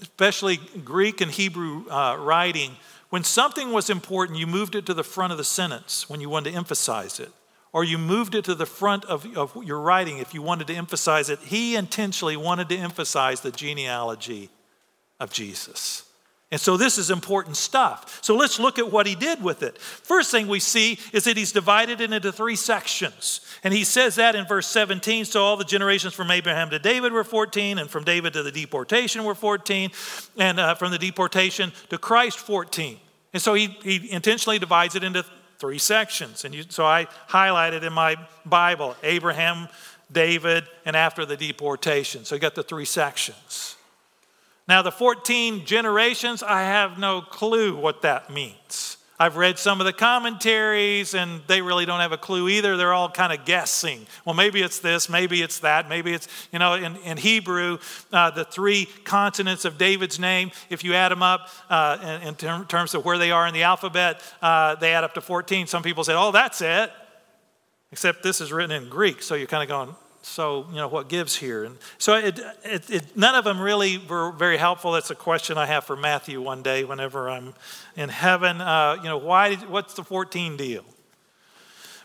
especially 0.00 0.58
Greek 0.82 1.20
and 1.20 1.30
Hebrew 1.30 1.88
uh, 1.90 2.16
writing, 2.16 2.72
when 3.10 3.22
something 3.22 3.72
was 3.72 3.90
important, 3.90 4.38
you 4.38 4.46
moved 4.46 4.74
it 4.74 4.86
to 4.86 4.94
the 4.94 5.04
front 5.04 5.32
of 5.32 5.36
the 5.36 5.44
sentence 5.44 6.08
when 6.08 6.22
you 6.22 6.30
wanted 6.30 6.52
to 6.52 6.56
emphasize 6.56 7.20
it, 7.20 7.30
or 7.70 7.84
you 7.84 7.98
moved 7.98 8.34
it 8.34 8.46
to 8.46 8.54
the 8.54 8.64
front 8.64 9.04
of, 9.04 9.26
of 9.36 9.54
your 9.62 9.78
writing 9.78 10.18
if 10.18 10.32
you 10.32 10.40
wanted 10.40 10.68
to 10.68 10.74
emphasize 10.74 11.28
it. 11.28 11.38
He 11.40 11.76
intentionally 11.76 12.36
wanted 12.36 12.70
to 12.70 12.78
emphasize 12.78 13.42
the 13.42 13.52
genealogy 13.52 14.48
of 15.20 15.30
Jesus. 15.34 16.05
And 16.52 16.60
so 16.60 16.76
this 16.76 16.96
is 16.96 17.10
important 17.10 17.56
stuff. 17.56 18.20
So 18.22 18.36
let's 18.36 18.60
look 18.60 18.78
at 18.78 18.92
what 18.92 19.06
he 19.06 19.16
did 19.16 19.42
with 19.42 19.64
it. 19.64 19.78
First 19.78 20.30
thing 20.30 20.46
we 20.46 20.60
see 20.60 20.98
is 21.12 21.24
that 21.24 21.36
he's 21.36 21.50
divided 21.50 22.00
it 22.00 22.12
into 22.12 22.30
three 22.30 22.54
sections. 22.54 23.40
And 23.64 23.74
he 23.74 23.82
says 23.82 24.14
that 24.14 24.36
in 24.36 24.46
verse 24.46 24.68
17. 24.68 25.24
So 25.24 25.42
all 25.42 25.56
the 25.56 25.64
generations 25.64 26.14
from 26.14 26.30
Abraham 26.30 26.70
to 26.70 26.78
David 26.78 27.12
were 27.12 27.24
14, 27.24 27.78
and 27.78 27.90
from 27.90 28.04
David 28.04 28.32
to 28.34 28.44
the 28.44 28.52
deportation 28.52 29.24
were 29.24 29.34
14, 29.34 29.90
and 30.36 30.60
uh, 30.60 30.76
from 30.76 30.92
the 30.92 30.98
deportation 30.98 31.72
to 31.90 31.98
Christ 31.98 32.38
14. 32.38 32.98
And 33.32 33.42
so 33.42 33.54
he, 33.54 33.66
he 33.82 34.12
intentionally 34.12 34.60
divides 34.60 34.94
it 34.94 35.02
into 35.02 35.24
three 35.58 35.78
sections. 35.78 36.44
And 36.44 36.54
you, 36.54 36.64
so 36.68 36.86
I 36.86 37.06
highlighted 37.28 37.82
in 37.82 37.92
my 37.92 38.16
Bible 38.44 38.94
Abraham, 39.02 39.68
David, 40.12 40.64
and 40.84 40.94
after 40.94 41.26
the 41.26 41.36
deportation. 41.36 42.24
So 42.24 42.36
you 42.36 42.40
got 42.40 42.54
the 42.54 42.62
three 42.62 42.84
sections. 42.84 43.75
Now, 44.68 44.82
the 44.82 44.92
14 44.92 45.64
generations, 45.64 46.42
I 46.42 46.62
have 46.62 46.98
no 46.98 47.20
clue 47.20 47.76
what 47.76 48.02
that 48.02 48.30
means. 48.30 48.96
I've 49.18 49.36
read 49.36 49.58
some 49.58 49.80
of 49.80 49.86
the 49.86 49.94
commentaries 49.94 51.14
and 51.14 51.40
they 51.46 51.62
really 51.62 51.86
don't 51.86 52.00
have 52.00 52.12
a 52.12 52.18
clue 52.18 52.48
either. 52.48 52.76
They're 52.76 52.92
all 52.92 53.08
kind 53.08 53.32
of 53.32 53.46
guessing. 53.46 54.06
Well, 54.26 54.34
maybe 54.34 54.60
it's 54.60 54.80
this, 54.80 55.08
maybe 55.08 55.40
it's 55.40 55.60
that, 55.60 55.88
maybe 55.88 56.12
it's, 56.12 56.28
you 56.52 56.58
know, 56.58 56.74
in, 56.74 56.96
in 56.96 57.16
Hebrew, 57.16 57.78
uh, 58.12 58.30
the 58.30 58.44
three 58.44 58.86
consonants 59.04 59.64
of 59.64 59.78
David's 59.78 60.18
name, 60.18 60.50
if 60.68 60.84
you 60.84 60.92
add 60.92 61.12
them 61.12 61.22
up 61.22 61.48
uh, 61.70 62.18
in, 62.22 62.28
in 62.28 62.34
ter- 62.34 62.64
terms 62.64 62.94
of 62.94 63.06
where 63.06 63.16
they 63.16 63.30
are 63.30 63.46
in 63.46 63.54
the 63.54 63.62
alphabet, 63.62 64.20
uh, 64.42 64.74
they 64.74 64.92
add 64.92 65.04
up 65.04 65.14
to 65.14 65.22
14. 65.22 65.66
Some 65.66 65.82
people 65.82 66.04
say, 66.04 66.14
oh, 66.14 66.30
that's 66.30 66.60
it. 66.60 66.92
Except 67.92 68.22
this 68.22 68.42
is 68.42 68.52
written 68.52 68.82
in 68.82 68.90
Greek, 68.90 69.22
so 69.22 69.34
you're 69.34 69.46
kind 69.46 69.62
of 69.62 69.68
going, 69.68 69.96
so 70.26 70.66
you 70.70 70.76
know 70.76 70.88
what 70.88 71.08
gives 71.08 71.36
here? 71.36 71.64
And 71.64 71.78
so 71.98 72.16
it, 72.16 72.38
it, 72.64 72.90
it, 72.90 73.16
none 73.16 73.36
of 73.36 73.44
them 73.44 73.60
really 73.60 73.98
were 73.98 74.32
very 74.32 74.56
helpful. 74.56 74.92
That's 74.92 75.10
a 75.10 75.14
question 75.14 75.56
i 75.56 75.66
have 75.66 75.84
for 75.84 75.96
matthew 75.96 76.42
one 76.42 76.62
day 76.62 76.84
whenever 76.84 77.30
i'm 77.30 77.54
in 77.96 78.08
heaven. 78.08 78.60
Uh, 78.60 78.96
you 78.98 79.08
know 79.08 79.18
why 79.18 79.50
did, 79.50 79.70
what's 79.70 79.94
the 79.94 80.02
14 80.02 80.56
deal? 80.56 80.84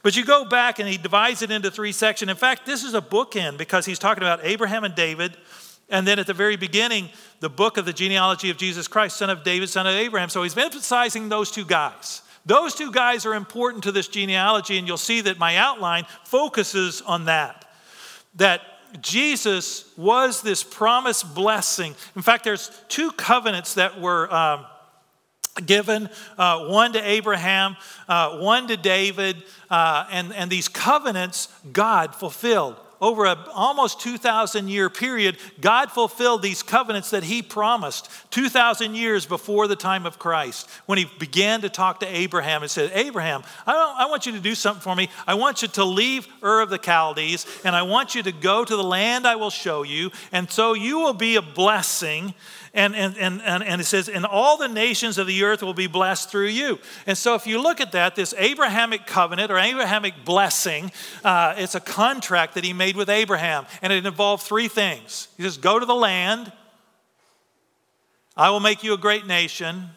But 0.04 0.16
you 0.16 0.24
go 0.24 0.46
back 0.46 0.80
and 0.80 0.88
he 0.88 0.98
divides 0.98 1.42
it 1.42 1.52
into 1.52 1.70
three 1.70 1.92
sections. 1.92 2.30
In 2.30 2.38
fact 2.38 2.66
this 2.66 2.84
is 2.84 2.94
a 2.94 3.02
bookend 3.02 3.58
because 3.58 3.86
he's 3.86 4.00
talking 4.00 4.24
about 4.24 4.40
abraham 4.44 4.84
and 4.84 4.94
david. 4.94 5.36
And 5.90 6.08
then 6.08 6.20
at 6.20 6.28
the 6.28 6.34
very 6.34 6.56
beginning 6.56 7.10
the 7.40 7.50
book 7.50 7.78
of 7.78 7.86
the 7.86 7.94
genealogy 7.94 8.52
of 8.52 8.58
jesus 8.58 8.88
christ 8.88 9.18
son 9.18 9.32
of 9.32 9.44
david 9.44 9.68
son 9.68 9.88
of 9.88 9.96
abraham. 9.96 10.30
So 10.30 10.44
he's 10.44 10.56
emphasizing 10.56 11.28
those 11.28 11.50
two 11.50 11.66
guys. 11.66 12.22
Those 12.46 12.76
two 12.76 12.92
guys 12.92 13.26
are 13.26 13.34
important 13.34 13.84
to 13.84 13.92
this 13.92 14.08
genealogy. 14.08 14.78
And 14.78 14.88
you'll 14.88 14.98
see 14.98 15.22
that 15.22 15.40
my 15.40 15.58
outline 15.58 16.06
focuses 16.24 17.02
on 17.02 17.26
that 17.26 17.61
that 18.36 18.62
Jesus 19.02 19.86
was 19.98 20.42
this 20.42 20.64
promised 20.64 21.34
blessing. 21.34 21.96
In 22.16 22.22
fact, 22.22 22.44
there's 22.44 22.72
two 22.90 23.12
covenants 23.12 23.76
that 23.76 24.02
were 24.02 24.34
um, 24.34 24.66
given 25.66 26.10
uh, 26.38 26.68
one 26.68 26.94
to 26.94 27.00
Abraham, 27.00 27.78
uh, 28.08 28.38
one 28.40 28.68
to 28.68 28.78
David, 28.78 29.44
uh, 29.70 30.06
and, 30.12 30.34
and 30.34 30.50
these 30.52 30.68
covenants 30.68 31.48
God 31.72 32.16
fulfilled 32.16 32.78
over 33.02 33.26
an 33.26 33.38
almost 33.54 34.00
2,000 34.00 34.68
year 34.68 34.90
period, 34.90 35.38
God 35.60 35.92
fulfilled 35.92 36.44
these 36.44 36.62
covenants 36.62 37.10
that 37.10 37.24
He 37.24 37.42
promised 37.42 38.10
2,000 38.30 38.96
years 38.96 39.26
before 39.26 39.68
the 39.68 39.76
time 39.76 40.06
of 40.06 40.20
Christ 40.20 40.70
when 40.86 41.00
He 41.00 41.06
began 41.18 41.62
to 41.62 41.70
talk 41.70 42.00
to 42.02 42.06
Abraham 42.06 42.62
and 42.62 42.70
said, 42.70 42.92
Abraham, 42.94 43.44
I, 43.66 43.96
I 44.00 44.06
want 44.06 44.28
you 44.28 44.34
to 44.34 44.40
do 44.40 44.54
something 44.54 44.82
for 44.82 44.96
me. 44.96 45.10
I 45.26 45.34
want 45.34 45.64
you 45.64 45.68
to 45.70 45.84
leave 45.84 46.28
Ur 46.44 46.62
of 46.62 46.70
the 46.70 46.78
Chaldees 46.78 47.48
and 47.66 47.76
I 47.76 47.82
want 47.82 48.14
you 48.14 48.22
to 48.24 48.32
go 48.32 48.64
to 48.64 48.76
the 48.76 48.84
land 48.84 49.26
I 49.26 49.36
will 49.36 49.50
show 49.50 49.84
you, 49.84 50.12
and 50.32 50.50
so 50.50 50.74
you 50.74 51.00
will 51.00 51.14
be 51.14 51.36
a 51.36 51.42
blessing. 51.42 52.36
And, 52.74 52.96
and, 52.96 53.18
and, 53.18 53.42
and, 53.42 53.82
it 53.82 53.84
says, 53.84 54.08
and 54.08 54.26
all 54.26 54.56
the 54.56 54.70
nations 54.70 55.18
of 55.18 55.28
the 55.28 55.44
earth 55.44 55.62
will 55.62 55.74
be 55.74 55.88
blessed 55.88 56.30
through 56.30 56.48
you. 56.48 56.80
And 57.06 57.18
so, 57.18 57.36
if 57.36 57.46
you 57.46 57.62
look 57.62 57.82
at 57.82 57.92
that, 57.92 58.16
this 58.16 58.34
Abrahamic 58.38 59.06
covenant 59.06 59.52
or 59.52 59.58
Abrahamic 59.58 60.24
blessing, 60.24 60.90
uh, 61.26 61.56
it's 61.58 61.76
a 61.76 61.82
contract 61.82 62.56
that 62.56 62.64
he 62.64 62.72
made 62.72 62.96
with 62.96 63.10
Abraham. 63.10 63.66
And 63.82 63.92
it 63.92 64.06
involved 64.06 64.44
three 64.44 64.70
things. 64.70 65.28
He 65.36 65.44
says, 65.44 65.58
Go 65.58 65.80
to 65.80 65.86
the 65.86 65.96
land, 65.96 66.54
I 68.38 68.52
will 68.52 68.62
make 68.62 68.86
you 68.86 68.94
a 68.94 68.98
great 68.98 69.28
nation, 69.28 69.90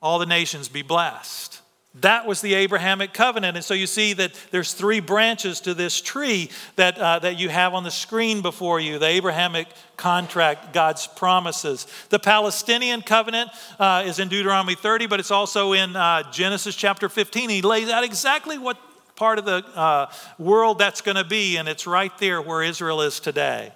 all 0.00 0.18
the 0.18 0.26
nations 0.26 0.68
be 0.68 0.80
blessed. 0.80 1.60
That 1.96 2.24
was 2.24 2.40
the 2.40 2.54
Abrahamic 2.54 3.12
covenant. 3.12 3.56
And 3.56 3.64
so 3.64 3.74
you 3.74 3.88
see 3.88 4.12
that 4.12 4.32
there's 4.52 4.74
three 4.74 5.00
branches 5.00 5.60
to 5.62 5.74
this 5.74 6.00
tree 6.00 6.50
that, 6.76 6.96
uh, 6.96 7.18
that 7.18 7.36
you 7.36 7.48
have 7.48 7.74
on 7.74 7.82
the 7.82 7.90
screen 7.90 8.42
before 8.42 8.78
you 8.78 9.00
the 9.00 9.06
Abrahamic 9.06 9.66
contract, 9.96 10.72
God's 10.72 11.08
promises. 11.08 11.88
The 12.10 12.20
Palestinian 12.20 13.02
covenant 13.02 13.50
uh, 13.80 14.04
is 14.06 14.20
in 14.20 14.28
Deuteronomy 14.28 14.76
30, 14.76 15.08
but 15.08 15.18
it's 15.18 15.32
also 15.32 15.72
in 15.72 15.96
uh, 15.96 16.30
Genesis 16.30 16.76
chapter 16.76 17.08
15. 17.08 17.50
He 17.50 17.60
lays 17.60 17.90
out 17.90 18.04
exactly 18.04 18.56
what 18.56 18.78
part 19.16 19.40
of 19.40 19.44
the 19.44 19.64
uh, 19.74 20.10
world 20.38 20.78
that's 20.78 21.00
going 21.00 21.16
to 21.16 21.24
be, 21.24 21.56
and 21.56 21.68
it's 21.68 21.88
right 21.88 22.16
there 22.18 22.40
where 22.40 22.62
Israel 22.62 23.00
is 23.00 23.18
today. 23.18 23.72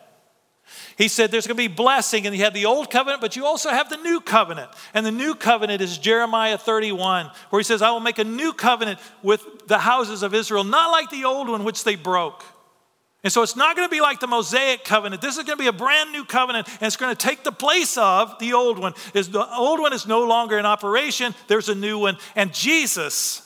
He 0.96 1.08
said 1.08 1.30
there's 1.30 1.46
going 1.46 1.56
to 1.56 1.68
be 1.68 1.74
blessing, 1.74 2.26
and 2.26 2.36
you 2.36 2.44
have 2.44 2.54
the 2.54 2.66
old 2.66 2.90
covenant, 2.90 3.20
but 3.20 3.36
you 3.36 3.44
also 3.44 3.70
have 3.70 3.90
the 3.90 3.96
new 3.96 4.20
covenant. 4.20 4.70
And 4.94 5.04
the 5.04 5.10
new 5.10 5.34
covenant 5.34 5.82
is 5.82 5.98
Jeremiah 5.98 6.58
31, 6.58 7.30
where 7.50 7.60
he 7.60 7.64
says, 7.64 7.82
I 7.82 7.90
will 7.90 8.00
make 8.00 8.18
a 8.18 8.24
new 8.24 8.52
covenant 8.52 8.98
with 9.22 9.66
the 9.66 9.78
houses 9.78 10.22
of 10.22 10.34
Israel, 10.34 10.64
not 10.64 10.90
like 10.90 11.10
the 11.10 11.24
old 11.24 11.48
one 11.48 11.64
which 11.64 11.84
they 11.84 11.96
broke. 11.96 12.44
And 13.22 13.32
so 13.32 13.42
it's 13.42 13.56
not 13.56 13.74
going 13.74 13.88
to 13.88 13.90
be 13.90 14.02
like 14.02 14.20
the 14.20 14.26
Mosaic 14.26 14.84
covenant. 14.84 15.22
This 15.22 15.38
is 15.38 15.44
going 15.44 15.56
to 15.56 15.62
be 15.62 15.68
a 15.68 15.72
brand 15.72 16.12
new 16.12 16.24
covenant, 16.24 16.68
and 16.68 16.82
it's 16.82 16.96
going 16.96 17.14
to 17.14 17.20
take 17.20 17.42
the 17.42 17.52
place 17.52 17.96
of 17.96 18.38
the 18.38 18.52
old 18.52 18.78
one. 18.78 18.92
Is 19.14 19.30
the 19.30 19.50
old 19.56 19.80
one 19.80 19.94
is 19.94 20.06
no 20.06 20.24
longer 20.24 20.58
in 20.58 20.66
operation, 20.66 21.34
there's 21.48 21.70
a 21.70 21.74
new 21.74 21.98
one. 21.98 22.18
And 22.36 22.52
Jesus 22.52 23.43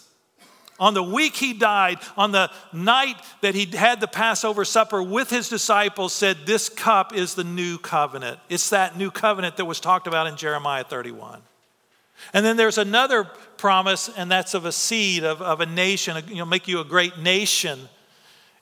on 0.79 0.95
the 0.95 1.03
week 1.03 1.37
he 1.37 1.53
died, 1.53 1.99
on 2.17 2.33
the 2.33 2.51
night 2.73 3.17
that 3.41 3.55
he 3.55 3.67
had 3.67 4.01
the 4.01 4.07
Passover 4.07 4.65
supper 4.65 5.03
with 5.03 5.31
his 5.31 5.49
disciples, 5.49 6.13
said, 6.13 6.39
This 6.47 6.69
cup 6.69 7.15
is 7.15 7.35
the 7.35 7.45
new 7.45 7.79
covenant. 7.79 8.39
It's 8.49 8.71
that 8.71 8.97
new 8.97 9.11
covenant 9.11 9.57
that 9.57 9.65
was 9.65 9.81
talked 9.81 10.07
about 10.07 10.27
in 10.27 10.37
Jeremiah 10.37 10.85
31. 10.85 11.43
And 12.33 12.45
then 12.45 12.57
there's 12.57 12.79
another 12.79 13.25
promise, 13.57 14.09
and 14.17 14.31
that's 14.31 14.55
of 14.55 14.65
a 14.65 14.73
seed, 14.73 15.25
of, 15.25 15.43
of 15.43 15.61
a 15.61 15.67
nation, 15.67 16.17
you 16.29 16.37
know, 16.37 16.45
make 16.45 16.69
you 16.69 16.81
a 16.81 16.85
great 16.85 17.19
nation. 17.19 17.89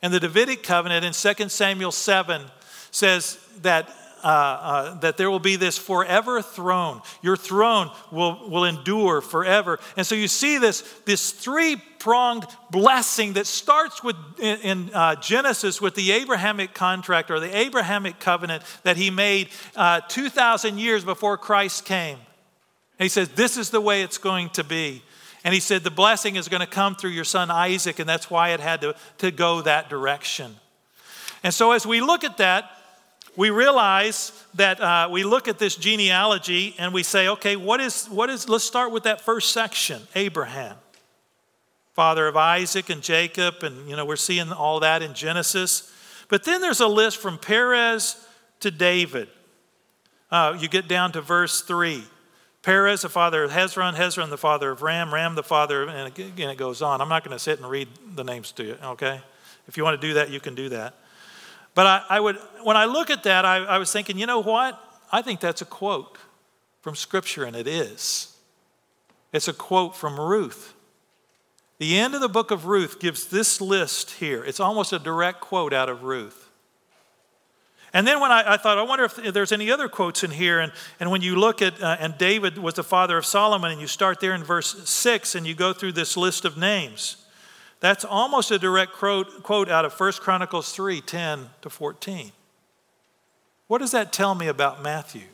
And 0.02 0.12
the 0.12 0.20
Davidic 0.20 0.62
covenant 0.62 1.04
in 1.04 1.12
2 1.12 1.48
Samuel 1.48 1.92
7 1.92 2.42
says 2.90 3.38
that 3.62 3.90
uh, 4.24 4.28
uh, 4.28 4.98
that 5.00 5.16
there 5.16 5.30
will 5.30 5.38
be 5.38 5.56
this 5.56 5.78
forever 5.78 6.42
throne. 6.42 7.02
Your 7.22 7.36
throne 7.36 7.90
will, 8.10 8.48
will 8.48 8.64
endure 8.64 9.20
forever. 9.20 9.78
And 9.96 10.06
so 10.06 10.14
you 10.14 10.28
see 10.28 10.58
this, 10.58 10.82
this 11.04 11.30
three 11.30 11.76
pronged 11.98 12.46
blessing 12.70 13.34
that 13.34 13.46
starts 13.46 14.02
with 14.02 14.16
in, 14.38 14.58
in 14.60 14.94
uh, 14.94 15.16
Genesis 15.16 15.80
with 15.80 15.94
the 15.94 16.12
Abrahamic 16.12 16.72
contract 16.74 17.30
or 17.30 17.40
the 17.40 17.56
Abrahamic 17.56 18.18
covenant 18.18 18.62
that 18.84 18.96
he 18.96 19.10
made 19.10 19.48
uh, 19.76 20.00
2,000 20.08 20.78
years 20.78 21.04
before 21.04 21.36
Christ 21.36 21.84
came. 21.84 22.18
And 22.98 23.04
he 23.04 23.08
says, 23.08 23.28
This 23.30 23.56
is 23.56 23.70
the 23.70 23.80
way 23.80 24.02
it's 24.02 24.18
going 24.18 24.50
to 24.50 24.64
be. 24.64 25.02
And 25.44 25.54
he 25.54 25.60
said, 25.60 25.84
The 25.84 25.90
blessing 25.90 26.36
is 26.36 26.48
going 26.48 26.60
to 26.60 26.66
come 26.66 26.94
through 26.94 27.10
your 27.10 27.24
son 27.24 27.50
Isaac, 27.50 27.98
and 27.98 28.08
that's 28.08 28.30
why 28.30 28.50
it 28.50 28.60
had 28.60 28.80
to, 28.80 28.94
to 29.18 29.30
go 29.30 29.62
that 29.62 29.88
direction. 29.88 30.56
And 31.42 31.52
so 31.52 31.72
as 31.72 31.86
we 31.86 32.00
look 32.00 32.24
at 32.24 32.38
that, 32.38 32.70
we 33.36 33.50
realize 33.50 34.32
that 34.54 34.80
uh, 34.80 35.08
we 35.10 35.22
look 35.22 35.46
at 35.46 35.58
this 35.58 35.76
genealogy 35.76 36.74
and 36.78 36.92
we 36.92 37.02
say, 37.02 37.28
okay, 37.28 37.54
what 37.54 37.80
is, 37.80 38.06
what 38.06 38.30
is, 38.30 38.48
let's 38.48 38.64
start 38.64 38.92
with 38.92 39.02
that 39.04 39.20
first 39.20 39.52
section 39.52 40.02
Abraham, 40.14 40.76
father 41.92 42.26
of 42.26 42.36
Isaac 42.36 42.88
and 42.88 43.02
Jacob, 43.02 43.62
and, 43.62 43.88
you 43.88 43.96
know, 43.96 44.06
we're 44.06 44.16
seeing 44.16 44.50
all 44.52 44.80
that 44.80 45.02
in 45.02 45.14
Genesis. 45.14 45.92
But 46.28 46.44
then 46.44 46.60
there's 46.60 46.80
a 46.80 46.88
list 46.88 47.18
from 47.18 47.38
Perez 47.38 48.16
to 48.60 48.70
David. 48.70 49.28
Uh, 50.30 50.56
you 50.58 50.68
get 50.68 50.88
down 50.88 51.12
to 51.12 51.20
verse 51.20 51.60
3. 51.62 52.02
Perez, 52.62 53.02
the 53.02 53.08
father 53.08 53.44
of 53.44 53.52
Hezron, 53.52 53.94
Hezron, 53.94 54.28
the 54.28 54.38
father 54.38 54.70
of 54.70 54.82
Ram, 54.82 55.14
Ram, 55.14 55.36
the 55.36 55.44
father, 55.44 55.84
of, 55.84 55.88
and 55.88 56.08
again 56.08 56.50
it 56.50 56.58
goes 56.58 56.82
on. 56.82 57.00
I'm 57.00 57.08
not 57.08 57.22
going 57.22 57.36
to 57.36 57.38
sit 57.38 57.60
and 57.60 57.70
read 57.70 57.86
the 58.16 58.24
names 58.24 58.50
to 58.52 58.64
you, 58.64 58.76
okay? 58.82 59.20
If 59.68 59.76
you 59.76 59.84
want 59.84 60.00
to 60.00 60.04
do 60.04 60.14
that, 60.14 60.30
you 60.30 60.40
can 60.40 60.56
do 60.56 60.70
that. 60.70 60.94
But 61.76 61.86
I, 61.86 62.02
I 62.16 62.20
would, 62.20 62.36
when 62.64 62.76
I 62.76 62.86
look 62.86 63.10
at 63.10 63.22
that, 63.24 63.44
I, 63.44 63.58
I 63.58 63.78
was 63.78 63.92
thinking, 63.92 64.18
you 64.18 64.26
know 64.26 64.40
what? 64.40 64.82
I 65.12 65.20
think 65.20 65.40
that's 65.40 65.60
a 65.60 65.66
quote 65.66 66.16
from 66.80 66.96
Scripture, 66.96 67.44
and 67.44 67.54
it 67.54 67.68
is. 67.68 68.34
It's 69.30 69.46
a 69.46 69.52
quote 69.52 69.94
from 69.94 70.18
Ruth. 70.18 70.72
The 71.78 71.98
end 71.98 72.14
of 72.14 72.22
the 72.22 72.30
book 72.30 72.50
of 72.50 72.64
Ruth 72.64 72.98
gives 72.98 73.26
this 73.26 73.60
list 73.60 74.12
here. 74.12 74.42
It's 74.42 74.58
almost 74.58 74.94
a 74.94 74.98
direct 74.98 75.42
quote 75.42 75.74
out 75.74 75.90
of 75.90 76.02
Ruth. 76.02 76.48
And 77.92 78.06
then 78.06 78.20
when 78.20 78.32
I, 78.32 78.54
I 78.54 78.56
thought, 78.56 78.78
I 78.78 78.82
wonder 78.82 79.04
if 79.04 79.16
there's 79.34 79.52
any 79.52 79.70
other 79.70 79.90
quotes 79.90 80.24
in 80.24 80.30
here. 80.30 80.60
And, 80.60 80.72
and 80.98 81.10
when 81.10 81.20
you 81.20 81.36
look 81.36 81.60
at, 81.60 81.82
uh, 81.82 81.98
and 82.00 82.16
David 82.16 82.56
was 82.56 82.74
the 82.74 82.84
father 82.84 83.18
of 83.18 83.26
Solomon, 83.26 83.70
and 83.70 83.82
you 83.82 83.86
start 83.86 84.20
there 84.20 84.34
in 84.34 84.42
verse 84.42 84.88
6 84.88 85.34
and 85.34 85.46
you 85.46 85.54
go 85.54 85.74
through 85.74 85.92
this 85.92 86.16
list 86.16 86.46
of 86.46 86.56
names. 86.56 87.25
That's 87.80 88.04
almost 88.04 88.50
a 88.50 88.58
direct 88.58 88.92
quote, 88.92 89.42
quote 89.42 89.70
out 89.70 89.84
of 89.84 89.98
1 89.98 90.12
Chronicles 90.14 90.72
3 90.72 91.00
10 91.00 91.50
to 91.62 91.70
14. 91.70 92.32
What 93.66 93.78
does 93.78 93.90
that 93.90 94.12
tell 94.12 94.34
me 94.34 94.46
about 94.46 94.82
Matthew? 94.82 95.26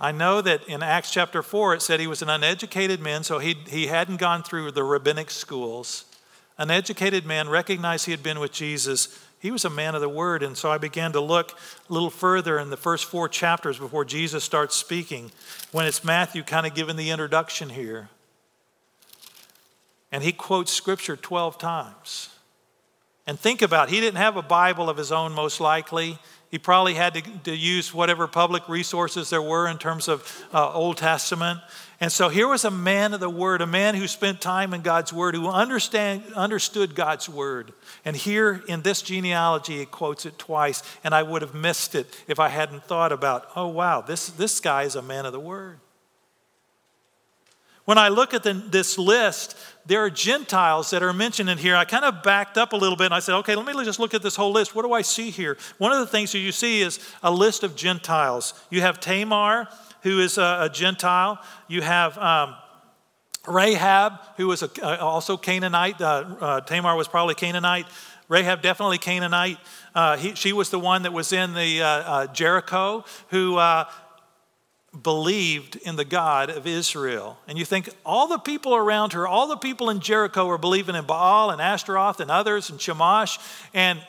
I 0.00 0.12
know 0.12 0.40
that 0.40 0.66
in 0.68 0.82
Acts 0.82 1.10
chapter 1.10 1.42
4 1.42 1.74
it 1.74 1.82
said 1.82 1.98
he 1.98 2.06
was 2.06 2.22
an 2.22 2.30
uneducated 2.30 3.00
man, 3.00 3.24
so 3.24 3.40
he, 3.40 3.56
he 3.68 3.88
hadn't 3.88 4.18
gone 4.18 4.42
through 4.42 4.70
the 4.70 4.84
rabbinic 4.84 5.30
schools. 5.30 6.04
An 6.56 6.70
educated 6.70 7.26
man 7.26 7.48
recognized 7.48 8.06
he 8.06 8.12
had 8.12 8.22
been 8.22 8.40
with 8.40 8.52
Jesus. 8.52 9.24
He 9.40 9.50
was 9.50 9.64
a 9.64 9.70
man 9.70 9.94
of 9.94 10.00
the 10.00 10.08
word. 10.08 10.42
And 10.42 10.56
so 10.56 10.70
I 10.70 10.78
began 10.78 11.12
to 11.12 11.20
look 11.20 11.52
a 11.88 11.92
little 11.92 12.10
further 12.10 12.58
in 12.58 12.70
the 12.70 12.76
first 12.76 13.04
four 13.04 13.28
chapters 13.28 13.78
before 13.78 14.04
Jesus 14.04 14.42
starts 14.44 14.74
speaking, 14.74 15.30
when 15.70 15.86
it's 15.86 16.04
Matthew 16.04 16.42
kind 16.42 16.66
of 16.66 16.74
giving 16.74 16.96
the 16.96 17.10
introduction 17.10 17.68
here. 17.68 18.08
And 20.10 20.22
he 20.22 20.32
quotes 20.32 20.72
scripture 20.72 21.16
12 21.16 21.58
times. 21.58 22.30
And 23.26 23.38
think 23.38 23.60
about 23.60 23.88
it, 23.88 23.94
he 23.94 24.00
didn't 24.00 24.16
have 24.16 24.36
a 24.36 24.42
Bible 24.42 24.88
of 24.88 24.96
his 24.96 25.12
own, 25.12 25.32
most 25.32 25.60
likely. 25.60 26.18
He 26.50 26.58
probably 26.58 26.94
had 26.94 27.12
to, 27.12 27.20
to 27.44 27.54
use 27.54 27.92
whatever 27.92 28.26
public 28.26 28.66
resources 28.70 29.28
there 29.28 29.42
were 29.42 29.68
in 29.68 29.76
terms 29.76 30.08
of 30.08 30.46
uh, 30.54 30.72
Old 30.72 30.96
Testament. 30.96 31.60
And 32.00 32.10
so 32.10 32.30
here 32.30 32.48
was 32.48 32.64
a 32.64 32.70
man 32.70 33.12
of 33.12 33.20
the 33.20 33.28
Word, 33.28 33.60
a 33.60 33.66
man 33.66 33.94
who 33.94 34.06
spent 34.06 34.40
time 34.40 34.72
in 34.72 34.80
God's 34.80 35.12
Word, 35.12 35.34
who 35.34 35.46
understand, 35.48 36.22
understood 36.34 36.94
God's 36.94 37.28
Word. 37.28 37.74
And 38.02 38.16
here 38.16 38.62
in 38.66 38.80
this 38.80 39.02
genealogy, 39.02 39.82
it 39.82 39.90
quotes 39.90 40.24
it 40.24 40.38
twice, 40.38 40.82
and 41.04 41.14
I 41.14 41.22
would 41.22 41.42
have 41.42 41.54
missed 41.54 41.94
it 41.94 42.06
if 42.28 42.40
I 42.40 42.48
hadn't 42.48 42.84
thought 42.84 43.12
about, 43.12 43.50
oh, 43.54 43.66
wow, 43.66 44.00
this, 44.00 44.28
this 44.30 44.58
guy 44.58 44.84
is 44.84 44.94
a 44.94 45.02
man 45.02 45.26
of 45.26 45.32
the 45.32 45.40
Word. 45.40 45.80
When 47.88 47.96
I 47.96 48.08
look 48.08 48.34
at 48.34 48.42
the, 48.42 48.52
this 48.52 48.98
list, 48.98 49.56
there 49.86 50.04
are 50.04 50.10
Gentiles 50.10 50.90
that 50.90 51.02
are 51.02 51.14
mentioned 51.14 51.48
in 51.48 51.56
here. 51.56 51.74
I 51.74 51.86
kind 51.86 52.04
of 52.04 52.22
backed 52.22 52.58
up 52.58 52.74
a 52.74 52.76
little 52.76 52.96
bit 52.96 53.06
and 53.06 53.14
I 53.14 53.20
said, 53.20 53.34
okay, 53.36 53.54
let 53.54 53.64
me 53.64 53.82
just 53.82 53.98
look 53.98 54.12
at 54.12 54.20
this 54.20 54.36
whole 54.36 54.52
list. 54.52 54.74
What 54.74 54.84
do 54.84 54.92
I 54.92 55.00
see 55.00 55.30
here? 55.30 55.56
One 55.78 55.90
of 55.92 56.00
the 56.00 56.06
things 56.06 56.32
that 56.32 56.40
you 56.40 56.52
see 56.52 56.82
is 56.82 57.00
a 57.22 57.32
list 57.32 57.62
of 57.62 57.76
Gentiles. 57.76 58.52
You 58.68 58.82
have 58.82 59.00
Tamar, 59.00 59.68
who 60.02 60.20
is 60.20 60.36
a, 60.36 60.58
a 60.64 60.70
Gentile. 60.70 61.42
You 61.66 61.80
have 61.80 62.18
um, 62.18 62.56
Rahab, 63.46 64.20
who 64.36 64.48
was 64.48 64.62
a, 64.62 64.70
uh, 64.82 64.98
also 64.98 65.38
Canaanite. 65.38 65.98
Uh, 65.98 66.36
uh, 66.40 66.60
Tamar 66.60 66.94
was 66.94 67.08
probably 67.08 67.36
Canaanite. 67.36 67.86
Rahab 68.28 68.60
definitely 68.60 68.98
Canaanite. 68.98 69.56
Uh, 69.94 70.18
he, 70.18 70.34
she 70.34 70.52
was 70.52 70.68
the 70.68 70.78
one 70.78 71.04
that 71.04 71.14
was 71.14 71.32
in 71.32 71.54
the 71.54 71.80
uh, 71.80 71.86
uh, 71.86 72.26
Jericho, 72.26 73.06
who 73.30 73.56
believed 75.02 75.76
in 75.76 75.96
the 75.96 76.04
God 76.04 76.50
of 76.50 76.66
Israel. 76.66 77.38
And 77.46 77.58
you 77.58 77.64
think 77.64 77.90
all 78.06 78.26
the 78.26 78.38
people 78.38 78.74
around 78.74 79.12
her, 79.12 79.26
all 79.26 79.46
the 79.46 79.56
people 79.56 79.90
in 79.90 80.00
Jericho 80.00 80.46
were 80.46 80.58
believing 80.58 80.94
in 80.94 81.04
Baal 81.04 81.50
and 81.50 81.60
Ashtaroth 81.60 82.20
and 82.20 82.30
others 82.30 82.70
and 82.70 82.78
Chemosh, 82.78 83.38
and 83.74 84.00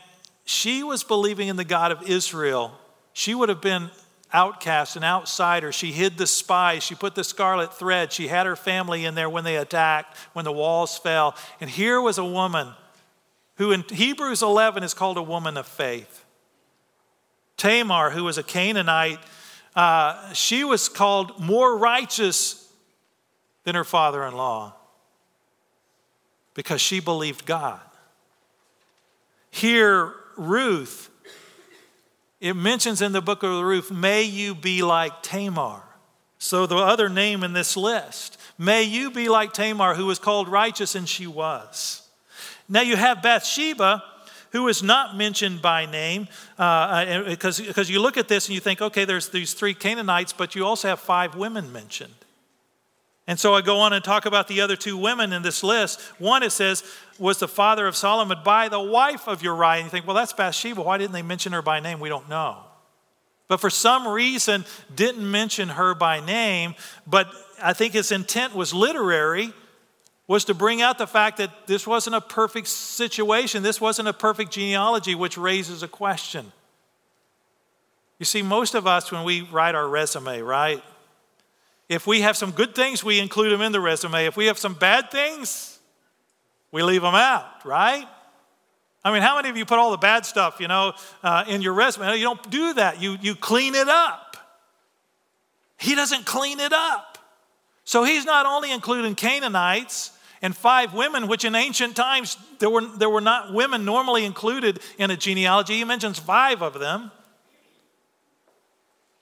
she 0.46 0.82
was 0.84 1.04
believing 1.04 1.48
in 1.48 1.58
the 1.58 1.64
God 1.64 1.92
of 1.92 2.10
Israel. 2.10 2.72
She 3.14 3.36
would 3.36 3.50
have 3.50 3.62
been 3.62 3.90
outcast 4.32 4.96
an 4.96 5.04
outsider. 5.04 5.72
She 5.72 5.92
hid 5.92 6.18
the 6.18 6.28
spies. 6.28 6.84
She 6.84 6.96
put 6.96 7.16
the 7.16 7.24
scarlet 7.24 7.74
thread. 7.74 8.12
She 8.12 8.28
had 8.28 8.46
her 8.46 8.56
family 8.56 9.06
in 9.06 9.16
there 9.16 9.30
when 9.30 9.44
they 9.44 9.58
attacked, 9.58 10.16
when 10.34 10.46
the 10.46 10.52
walls 10.52 10.98
fell. 10.98 11.36
And 11.60 11.70
here 11.70 12.00
was 12.02 12.18
a 12.18 12.26
woman 12.26 12.70
who 13.56 13.72
in 13.72 13.84
Hebrews 13.90 14.42
11 14.42 14.84
is 14.84 14.94
called 14.94 15.18
a 15.18 15.24
woman 15.24 15.58
of 15.58 15.68
faith. 15.68 16.26
Tamar, 17.58 18.12
who 18.12 18.24
was 18.24 18.38
a 18.38 18.44
Canaanite, 18.44 19.20
uh, 19.76 20.34
she 20.34 20.64
was 20.64 20.90
called 20.90 21.40
more 21.40 21.78
righteous 21.78 22.72
than 23.64 23.76
her 23.76 23.84
father 23.84 24.24
in 24.24 24.34
law 24.34 24.76
because 26.54 26.82
she 26.82 27.00
believed 27.00 27.46
God. 27.46 27.80
Here, 29.52 30.14
Ruth, 30.38 31.10
it 32.40 32.56
mentions 32.56 33.02
in 33.02 33.12
the 33.12 33.22
book 33.22 33.44
of 33.44 33.64
Ruth, 33.64 33.92
may 33.92 34.24
you 34.24 34.56
be 34.56 34.82
like 34.82 35.22
Tamar. 35.22 35.84
So, 36.38 36.66
the 36.66 36.78
other 36.78 37.10
name 37.10 37.44
in 37.44 37.52
this 37.52 37.76
list, 37.76 38.38
may 38.58 38.84
you 38.84 39.12
be 39.12 39.28
like 39.28 39.52
Tamar, 39.52 39.96
who 39.96 40.06
was 40.06 40.20
called 40.20 40.48
righteous, 40.48 40.96
and 40.96 41.08
she 41.08 41.28
was. 41.28 42.08
Now 42.70 42.82
you 42.82 42.96
have 42.96 43.22
Bathsheba, 43.22 44.04
who 44.52 44.68
is 44.68 44.82
not 44.82 45.16
mentioned 45.16 45.62
by 45.62 45.86
name, 45.86 46.28
uh, 46.58 47.24
because, 47.26 47.60
because 47.62 47.90
you 47.90 48.02
look 48.02 48.18
at 48.18 48.28
this 48.28 48.48
and 48.48 48.56
you 48.56 48.60
think, 48.60 48.82
okay, 48.82 49.06
there's 49.06 49.30
these 49.30 49.54
three 49.54 49.74
Canaanites, 49.74 50.34
but 50.34 50.56
you 50.56 50.66
also 50.66 50.88
have 50.88 51.00
five 51.00 51.36
women 51.36 51.72
mentioned. 51.72 52.14
And 53.28 53.40
so 53.40 53.54
I 53.54 53.62
go 53.62 53.78
on 53.78 53.94
and 53.94 54.04
talk 54.04 54.26
about 54.26 54.48
the 54.48 54.62
other 54.62 54.76
two 54.76 54.98
women 54.98 55.34
in 55.34 55.44
this 55.44 55.62
list. 55.62 56.02
One, 56.18 56.42
it 56.42 56.52
says, 56.52 56.84
was 57.20 57.38
the 57.38 57.48
father 57.48 57.86
of 57.86 57.96
Solomon 57.96 58.40
by 58.44 58.70
the 58.70 58.80
wife 58.80 59.28
of 59.28 59.44
Uriah. 59.44 59.76
And 59.76 59.84
you 59.84 59.90
think, 59.92 60.08
well, 60.08 60.16
that's 60.16 60.34
Bathsheba. 60.34 60.82
Why 60.82 60.98
didn't 60.98 61.14
they 61.14 61.22
mention 61.22 61.54
her 61.54 61.62
by 61.62 61.80
name? 61.80 62.00
We 62.00 62.10
don't 62.10 62.28
know. 62.28 62.58
But 63.48 63.60
for 63.60 63.70
some 63.70 64.08
reason, 64.08 64.66
didn't 64.96 65.30
mention 65.30 65.70
her 65.70 65.94
by 65.94 66.26
name. 66.26 66.74
But 67.06 67.32
I 67.62 67.74
think 67.74 67.94
his 67.94 68.12
intent 68.12 68.56
was 68.56 68.74
literary 68.74 69.54
was 70.30 70.46
to 70.46 70.54
bring 70.54 70.80
out 70.80 71.00
the 71.00 71.08
fact 71.08 71.38
that 71.38 71.66
this 71.66 71.88
wasn't 71.88 72.16
a 72.16 72.22
perfect 72.22 72.68
situation, 72.68 73.64
this 73.64 73.82
wasn't 73.82 74.08
a 74.08 74.14
perfect 74.14 74.52
genealogy, 74.52 75.16
which 75.16 75.40
raises 75.40 75.82
a 75.82 75.88
question. 75.88 76.52
You 78.20 78.28
see, 78.28 78.44
most 78.44 78.76
of 78.76 78.86
us, 78.86 79.12
when 79.12 79.24
we 79.24 79.42
write 79.42 79.74
our 79.74 79.88
resume, 79.88 80.42
right? 80.42 80.84
If 81.90 82.06
we 82.06 82.22
have 82.22 82.38
some 82.38 82.52
good 82.52 82.76
things, 82.76 83.04
we 83.04 83.20
include 83.20 83.52
them 83.52 83.62
in 83.62 83.72
the 83.72 83.80
resume. 83.80 84.28
If 84.28 84.38
we 84.38 84.46
have 84.46 84.60
some 84.60 84.76
bad 84.76 85.10
things, 85.10 85.80
we 86.72 86.84
leave 86.84 87.02
them 87.02 87.16
out, 87.16 87.66
right? 87.66 88.08
I 89.04 89.12
mean, 89.12 89.24
how 89.24 89.36
many 89.36 89.50
of 89.50 89.58
you 89.58 89.66
put 89.66 89.80
all 89.80 89.90
the 89.90 89.98
bad 89.98 90.28
stuff, 90.28 90.58
you 90.60 90.68
know, 90.68 90.94
uh, 91.24 91.46
in 91.48 91.64
your 91.64 91.74
resume? 91.74 92.16
You 92.16 92.24
don't 92.24 92.52
do 92.52 92.76
that. 92.76 93.02
You, 93.02 93.18
you 93.20 93.34
clean 93.34 93.74
it 93.74 93.88
up. 93.88 94.38
He 95.80 95.96
doesn't 95.96 96.28
clean 96.28 96.60
it 96.60 96.72
up. 96.72 97.18
So 97.84 98.04
he's 98.04 98.26
not 98.26 98.46
only 98.46 98.72
including 98.72 99.16
Canaanites, 99.16 100.12
and 100.42 100.56
five 100.56 100.94
women, 100.94 101.28
which 101.28 101.44
in 101.44 101.56
ancient 101.56 101.96
times 101.96 102.38
there 102.60 102.70
were, 102.70 102.86
there 102.86 103.10
were 103.10 103.22
not 103.22 103.54
women 103.54 103.86
normally 103.86 104.26
included 104.26 104.80
in 104.98 105.12
a 105.12 105.18
genealogy. 105.18 105.76
He 105.76 105.84
mentions 105.84 106.18
five 106.18 106.62
of 106.62 106.80
them. 106.80 107.12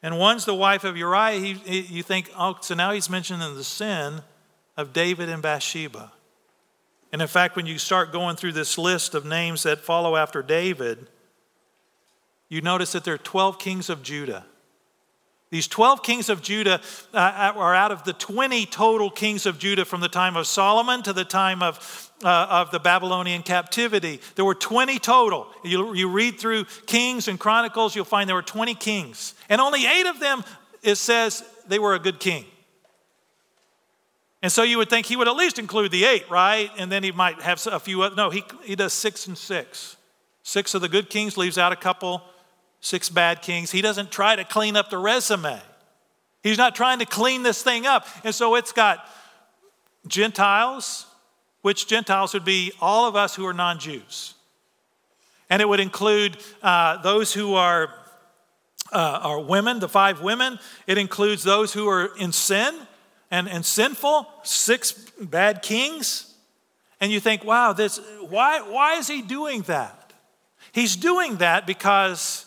And 0.03 0.19
one's 0.19 0.45
the 0.45 0.53
wife 0.53 0.83
of 0.83 0.95
Uriah. 0.95 1.39
He, 1.39 1.53
he, 1.53 1.79
you 1.81 2.03
think, 2.03 2.31
oh, 2.37 2.57
so 2.61 2.75
now 2.75 2.91
he's 2.91 3.09
mentioning 3.09 3.55
the 3.55 3.63
sin 3.63 4.21
of 4.75 4.93
David 4.93 5.27
and 5.27 5.41
Bathsheba. 5.41 6.11
And 7.11 7.21
in 7.21 7.27
fact, 7.27 7.55
when 7.55 7.65
you 7.65 7.79
start 7.79 8.11
going 8.11 8.35
through 8.35 8.51
this 8.51 8.77
list 8.77 9.15
of 9.15 9.25
names 9.25 9.63
that 9.63 9.79
follow 9.79 10.15
after 10.15 10.43
David, 10.43 11.07
you 12.47 12.61
notice 12.61 12.91
that 12.91 13.03
there 13.03 13.15
are 13.15 13.19
12 13.19 13.57
kings 13.57 13.89
of 13.89 14.03
Judah. 14.03 14.45
These 15.49 15.67
12 15.69 16.03
kings 16.03 16.27
of 16.29 16.41
Judah 16.41 16.81
uh, 17.13 17.17
uh, 17.17 17.53
are 17.55 17.73
out 17.73 17.91
of 17.91 18.03
the 18.03 18.11
20 18.11 18.65
total 18.65 19.09
kings 19.09 19.45
of 19.45 19.59
Judah 19.59 19.85
from 19.85 20.01
the 20.01 20.09
time 20.09 20.35
of 20.35 20.45
Solomon 20.45 21.03
to 21.03 21.13
the 21.13 21.23
time 21.23 21.63
of, 21.63 22.11
uh, 22.23 22.47
of 22.49 22.71
the 22.71 22.79
Babylonian 22.79 23.43
captivity. 23.43 24.19
There 24.35 24.43
were 24.43 24.55
20 24.55 24.99
total. 24.99 25.47
You, 25.63 25.93
you 25.93 26.09
read 26.09 26.37
through 26.37 26.65
Kings 26.85 27.29
and 27.29 27.39
Chronicles, 27.39 27.95
you'll 27.95 28.03
find 28.03 28.27
there 28.27 28.35
were 28.35 28.41
20 28.41 28.75
kings. 28.75 29.35
And 29.47 29.61
only 29.61 29.85
eight 29.85 30.05
of 30.05 30.19
them, 30.19 30.43
it 30.83 30.95
says 30.95 31.43
they 31.67 31.79
were 31.79 31.95
a 31.95 31.99
good 31.99 32.19
king. 32.19 32.43
And 34.41 34.51
so 34.51 34.63
you 34.63 34.77
would 34.77 34.89
think 34.89 35.05
he 35.05 35.15
would 35.15 35.29
at 35.29 35.35
least 35.35 35.59
include 35.59 35.91
the 35.91 36.03
eight, 36.03 36.29
right? 36.29 36.69
And 36.77 36.91
then 36.91 37.03
he 37.03 37.11
might 37.11 37.41
have 37.41 37.65
a 37.67 37.79
few 37.79 38.01
other. 38.01 38.15
No, 38.15 38.29
he, 38.29 38.43
he 38.63 38.75
does 38.75 38.91
six 38.91 39.27
and 39.27 39.37
six. 39.37 39.95
Six 40.43 40.73
of 40.73 40.81
the 40.81 40.89
good 40.89 41.09
kings, 41.09 41.37
leaves 41.37 41.57
out 41.57 41.71
a 41.71 41.75
couple 41.77 42.21
six 42.87 43.09
bad 43.09 43.41
kings. 43.41 43.71
He 43.71 43.81
doesn't 43.81 44.11
try 44.11 44.35
to 44.35 44.43
clean 44.43 44.75
up 44.75 44.89
the 44.89 44.97
resume. 44.97 45.59
He's 46.41 46.57
not 46.57 46.75
trying 46.75 46.99
to 46.99 47.05
clean 47.05 47.43
this 47.43 47.61
thing 47.61 47.85
up. 47.85 48.07
And 48.23 48.33
so 48.33 48.55
it's 48.55 48.71
got 48.71 49.05
Gentiles, 50.07 51.05
which 51.61 51.87
Gentiles 51.87 52.33
would 52.33 52.45
be 52.45 52.71
all 52.79 53.07
of 53.07 53.15
us 53.15 53.35
who 53.35 53.45
are 53.45 53.53
non 53.53 53.79
Jews. 53.79 54.33
And 55.49 55.61
it 55.61 55.67
would 55.67 55.79
include 55.79 56.37
uh, 56.61 57.01
those 57.01 57.33
who 57.33 57.55
are 57.55 57.93
uh, 58.93 59.19
are 59.21 59.39
women, 59.39 59.79
the 59.79 59.89
five 59.89 60.21
women. 60.21 60.59
It 60.85 60.97
includes 60.97 61.43
those 61.43 61.73
who 61.73 61.89
are 61.89 62.15
in 62.17 62.31
sin 62.31 62.73
and, 63.29 63.49
and 63.49 63.65
sinful, 63.65 64.27
six 64.43 64.93
bad 65.19 65.61
kings. 65.61 66.33
And 67.01 67.11
you 67.11 67.19
think, 67.19 67.43
wow, 67.43 67.73
this, 67.73 67.99
why, 68.21 68.61
why 68.61 68.95
is 68.95 69.07
he 69.07 69.21
doing 69.21 69.63
that? 69.63 70.13
He's 70.71 70.95
doing 70.95 71.37
that 71.37 71.67
because 71.67 72.46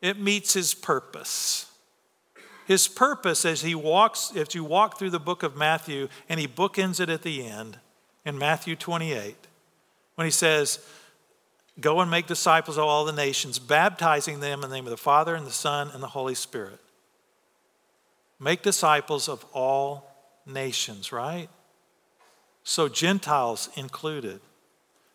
it 0.00 0.18
meets 0.20 0.54
his 0.54 0.74
purpose. 0.74 1.70
His 2.66 2.86
purpose 2.86 3.44
as 3.44 3.62
he 3.62 3.74
walks, 3.74 4.32
if 4.34 4.54
you 4.54 4.62
walk 4.62 4.98
through 4.98 5.10
the 5.10 5.18
book 5.18 5.42
of 5.42 5.56
Matthew 5.56 6.08
and 6.28 6.38
he 6.38 6.46
bookends 6.46 7.00
it 7.00 7.08
at 7.08 7.22
the 7.22 7.44
end 7.44 7.78
in 8.26 8.38
Matthew 8.38 8.76
28, 8.76 9.36
when 10.16 10.26
he 10.26 10.30
says, 10.30 10.78
Go 11.80 12.00
and 12.00 12.10
make 12.10 12.26
disciples 12.26 12.76
of 12.76 12.84
all 12.84 13.04
the 13.04 13.12
nations, 13.12 13.58
baptizing 13.58 14.40
them 14.40 14.62
in 14.64 14.68
the 14.68 14.74
name 14.74 14.84
of 14.84 14.90
the 14.90 14.96
Father 14.96 15.34
and 15.34 15.46
the 15.46 15.52
Son 15.52 15.90
and 15.94 16.02
the 16.02 16.08
Holy 16.08 16.34
Spirit. 16.34 16.80
Make 18.40 18.62
disciples 18.62 19.28
of 19.28 19.44
all 19.52 20.12
nations, 20.44 21.12
right? 21.12 21.48
So, 22.64 22.88
Gentiles 22.88 23.70
included. 23.76 24.40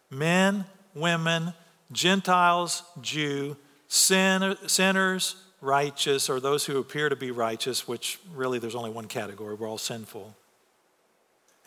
Men, 0.10 0.65
women, 0.96 1.54
Gentiles, 1.91 2.84
Jew, 3.02 3.58
sin, 3.93 4.58
sinners, 4.65 5.36
righteous, 5.62 6.27
or 6.27 6.39
those 6.39 6.65
who 6.65 6.79
appear 6.79 7.10
to 7.10 7.15
be 7.15 7.29
righteous, 7.29 7.88
which 7.88 8.19
really 8.34 8.58
there's 8.58 8.73
only 8.73 8.89
one 8.89 9.08
category, 9.08 9.53
we're 9.53 9.69
all 9.69 9.77
sinful. 9.77 10.36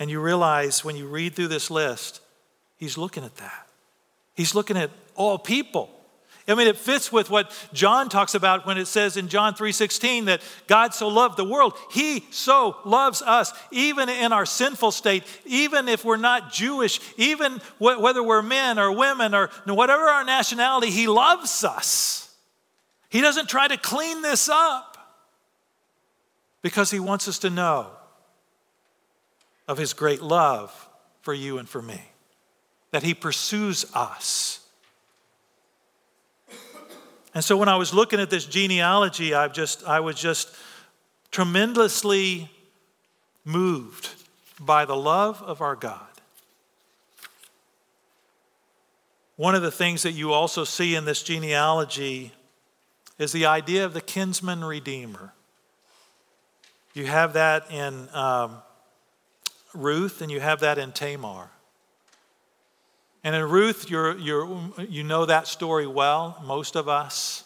And 0.01 0.11
you 0.11 0.21
realize 0.21 0.85
when 0.85 0.97
you 0.97 1.07
read 1.07 1.35
through 1.35 1.49
this 1.49 1.71
list, 1.71 2.21
he's 2.79 2.99
looking 2.99 3.25
at 3.25 3.37
that. 3.37 3.69
He's 4.35 4.57
looking 4.57 4.77
at 4.77 4.91
all 5.15 5.39
people. 5.39 5.89
I 6.49 6.55
mean, 6.55 6.69
it 6.69 6.77
fits 6.77 7.11
with 7.11 7.29
what 7.29 7.51
John 7.73 8.09
talks 8.09 8.35
about 8.35 8.67
when 8.67 8.79
it 8.79 8.87
says 8.87 9.17
in 9.17 9.27
John 9.29 9.55
3:16 9.55 10.27
that 10.27 10.41
God 10.69 10.95
so 10.95 11.09
loved 11.09 11.37
the 11.37 11.45
world. 11.45 11.77
He 11.91 12.25
so 12.31 12.77
loves 12.85 13.21
us, 13.21 13.53
even 13.73 14.09
in 14.09 14.33
our 14.33 14.47
sinful 14.47 14.93
state, 14.93 15.25
even 15.45 15.89
if 15.89 16.05
we're 16.05 16.17
not 16.17 16.53
Jewish, 16.53 17.01
even 17.17 17.61
whether 17.79 18.23
we're 18.23 18.43
men 18.43 18.79
or 18.79 18.93
women 18.93 19.35
or 19.35 19.49
whatever 19.67 20.05
our 20.05 20.23
nationality, 20.23 20.91
He 20.91 21.09
loves 21.09 21.65
us. 21.65 22.31
He 23.09 23.21
doesn't 23.21 23.49
try 23.49 23.67
to 23.67 23.77
clean 23.77 24.23
this 24.23 24.49
up 24.49 24.97
because 26.63 26.93
He 26.93 27.01
wants 27.01 27.27
us 27.27 27.41
to 27.41 27.51
know 27.51 27.91
of 29.67 29.79
His 29.79 29.93
great 29.95 30.23
love 30.23 30.89
for 31.23 31.35
you 31.35 31.59
and 31.59 31.69
for 31.69 31.83
me, 31.83 32.13
that 32.93 33.03
He 33.03 33.15
pursues 33.15 33.85
us 33.95 34.61
and 37.37 37.45
so 37.45 37.55
when 37.55 37.69
I 37.69 37.77
was 37.77 37.93
looking 37.93 38.19
at 38.19 38.31
this 38.31 38.47
genealogy, 38.47 39.35
I've 39.35 39.53
just, 39.53 39.85
I 39.85 40.01
was 40.01 40.17
just 40.17 40.49
tremendously 41.31 42.49
moved 43.45 44.09
by 44.59 44.87
the 44.87 44.97
love 44.97 45.43
of 45.43 45.61
our 45.61 45.77
God. 45.77 46.01
One 49.37 49.55
of 49.55 49.61
the 49.61 49.71
things 49.71 50.03
that 50.05 50.13
you 50.13 50.33
also 50.33 50.65
see 50.65 50.95
in 50.95 51.05
this 51.05 51.23
genealogy 51.23 52.33
is 53.19 53.33
the 53.33 53.45
idea 53.45 53.85
of 53.85 53.93
the 53.93 54.01
kinsman 54.01 54.65
redeemer. 54.65 55.35
You 56.95 57.05
have 57.05 57.35
that 57.35 57.71
in 57.71 58.09
um, 58.15 58.63
Ruth 59.75 60.23
and 60.23 60.33
you 60.33 60.41
have 60.41 60.61
that 60.61 60.79
in 60.79 60.93
Tamar. 60.93 61.51
And 63.27 63.35
in 63.35 63.43
Ruth, 63.43 63.91
you're, 63.91 64.17
you're, 64.19 64.47
you 64.89 65.03
know 65.03 65.27
that 65.27 65.49
story 65.49 65.85
well, 65.85 66.41
most 66.45 66.77
of 66.77 66.89
us. 66.89 67.43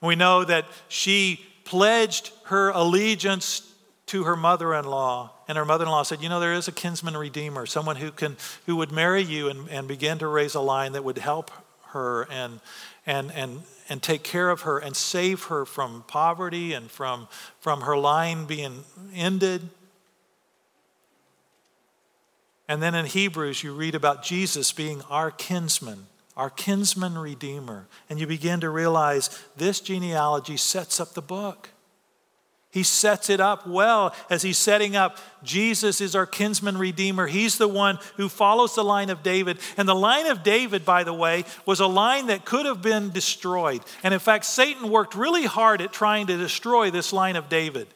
We 0.00 0.14
know 0.14 0.44
that 0.44 0.66
she 0.86 1.44
pledged 1.64 2.30
her 2.44 2.70
allegiance 2.70 3.68
to 4.06 4.22
her 4.22 4.36
mother 4.36 4.72
in 4.74 4.84
law. 4.84 5.32
And 5.48 5.58
her 5.58 5.64
mother 5.64 5.84
in 5.84 5.90
law 5.90 6.04
said, 6.04 6.22
You 6.22 6.28
know, 6.28 6.38
there 6.38 6.52
is 6.52 6.68
a 6.68 6.72
kinsman 6.72 7.16
redeemer, 7.16 7.66
someone 7.66 7.96
who, 7.96 8.12
can, 8.12 8.36
who 8.66 8.76
would 8.76 8.92
marry 8.92 9.22
you 9.22 9.48
and, 9.48 9.68
and 9.68 9.88
begin 9.88 10.18
to 10.18 10.28
raise 10.28 10.54
a 10.54 10.60
line 10.60 10.92
that 10.92 11.02
would 11.02 11.18
help 11.18 11.50
her 11.86 12.28
and, 12.30 12.60
and, 13.04 13.32
and, 13.32 13.62
and 13.88 14.00
take 14.00 14.22
care 14.22 14.48
of 14.48 14.60
her 14.60 14.78
and 14.78 14.94
save 14.94 15.42
her 15.46 15.64
from 15.64 16.04
poverty 16.06 16.72
and 16.72 16.88
from, 16.88 17.26
from 17.58 17.80
her 17.80 17.96
line 17.96 18.44
being 18.44 18.84
ended. 19.12 19.70
And 22.72 22.82
then 22.82 22.94
in 22.94 23.04
Hebrews, 23.04 23.62
you 23.62 23.74
read 23.74 23.94
about 23.94 24.22
Jesus 24.22 24.72
being 24.72 25.02
our 25.10 25.30
kinsman, 25.30 26.06
our 26.38 26.48
kinsman 26.48 27.18
redeemer. 27.18 27.86
And 28.08 28.18
you 28.18 28.26
begin 28.26 28.60
to 28.60 28.70
realize 28.70 29.28
this 29.58 29.78
genealogy 29.78 30.56
sets 30.56 30.98
up 30.98 31.12
the 31.12 31.20
book. 31.20 31.68
He 32.70 32.82
sets 32.82 33.28
it 33.28 33.40
up 33.40 33.66
well 33.66 34.14
as 34.30 34.40
he's 34.40 34.56
setting 34.56 34.96
up 34.96 35.18
Jesus 35.42 36.00
is 36.00 36.16
our 36.16 36.24
kinsman 36.24 36.78
redeemer. 36.78 37.26
He's 37.26 37.58
the 37.58 37.68
one 37.68 37.98
who 38.16 38.30
follows 38.30 38.74
the 38.74 38.84
line 38.84 39.10
of 39.10 39.22
David. 39.22 39.58
And 39.76 39.86
the 39.86 39.94
line 39.94 40.28
of 40.28 40.42
David, 40.42 40.86
by 40.86 41.04
the 41.04 41.12
way, 41.12 41.44
was 41.66 41.80
a 41.80 41.86
line 41.86 42.28
that 42.28 42.46
could 42.46 42.64
have 42.64 42.80
been 42.80 43.10
destroyed. 43.10 43.82
And 44.02 44.14
in 44.14 44.20
fact, 44.20 44.46
Satan 44.46 44.88
worked 44.88 45.14
really 45.14 45.44
hard 45.44 45.82
at 45.82 45.92
trying 45.92 46.26
to 46.28 46.38
destroy 46.38 46.90
this 46.90 47.12
line 47.12 47.36
of 47.36 47.50
David. 47.50 47.88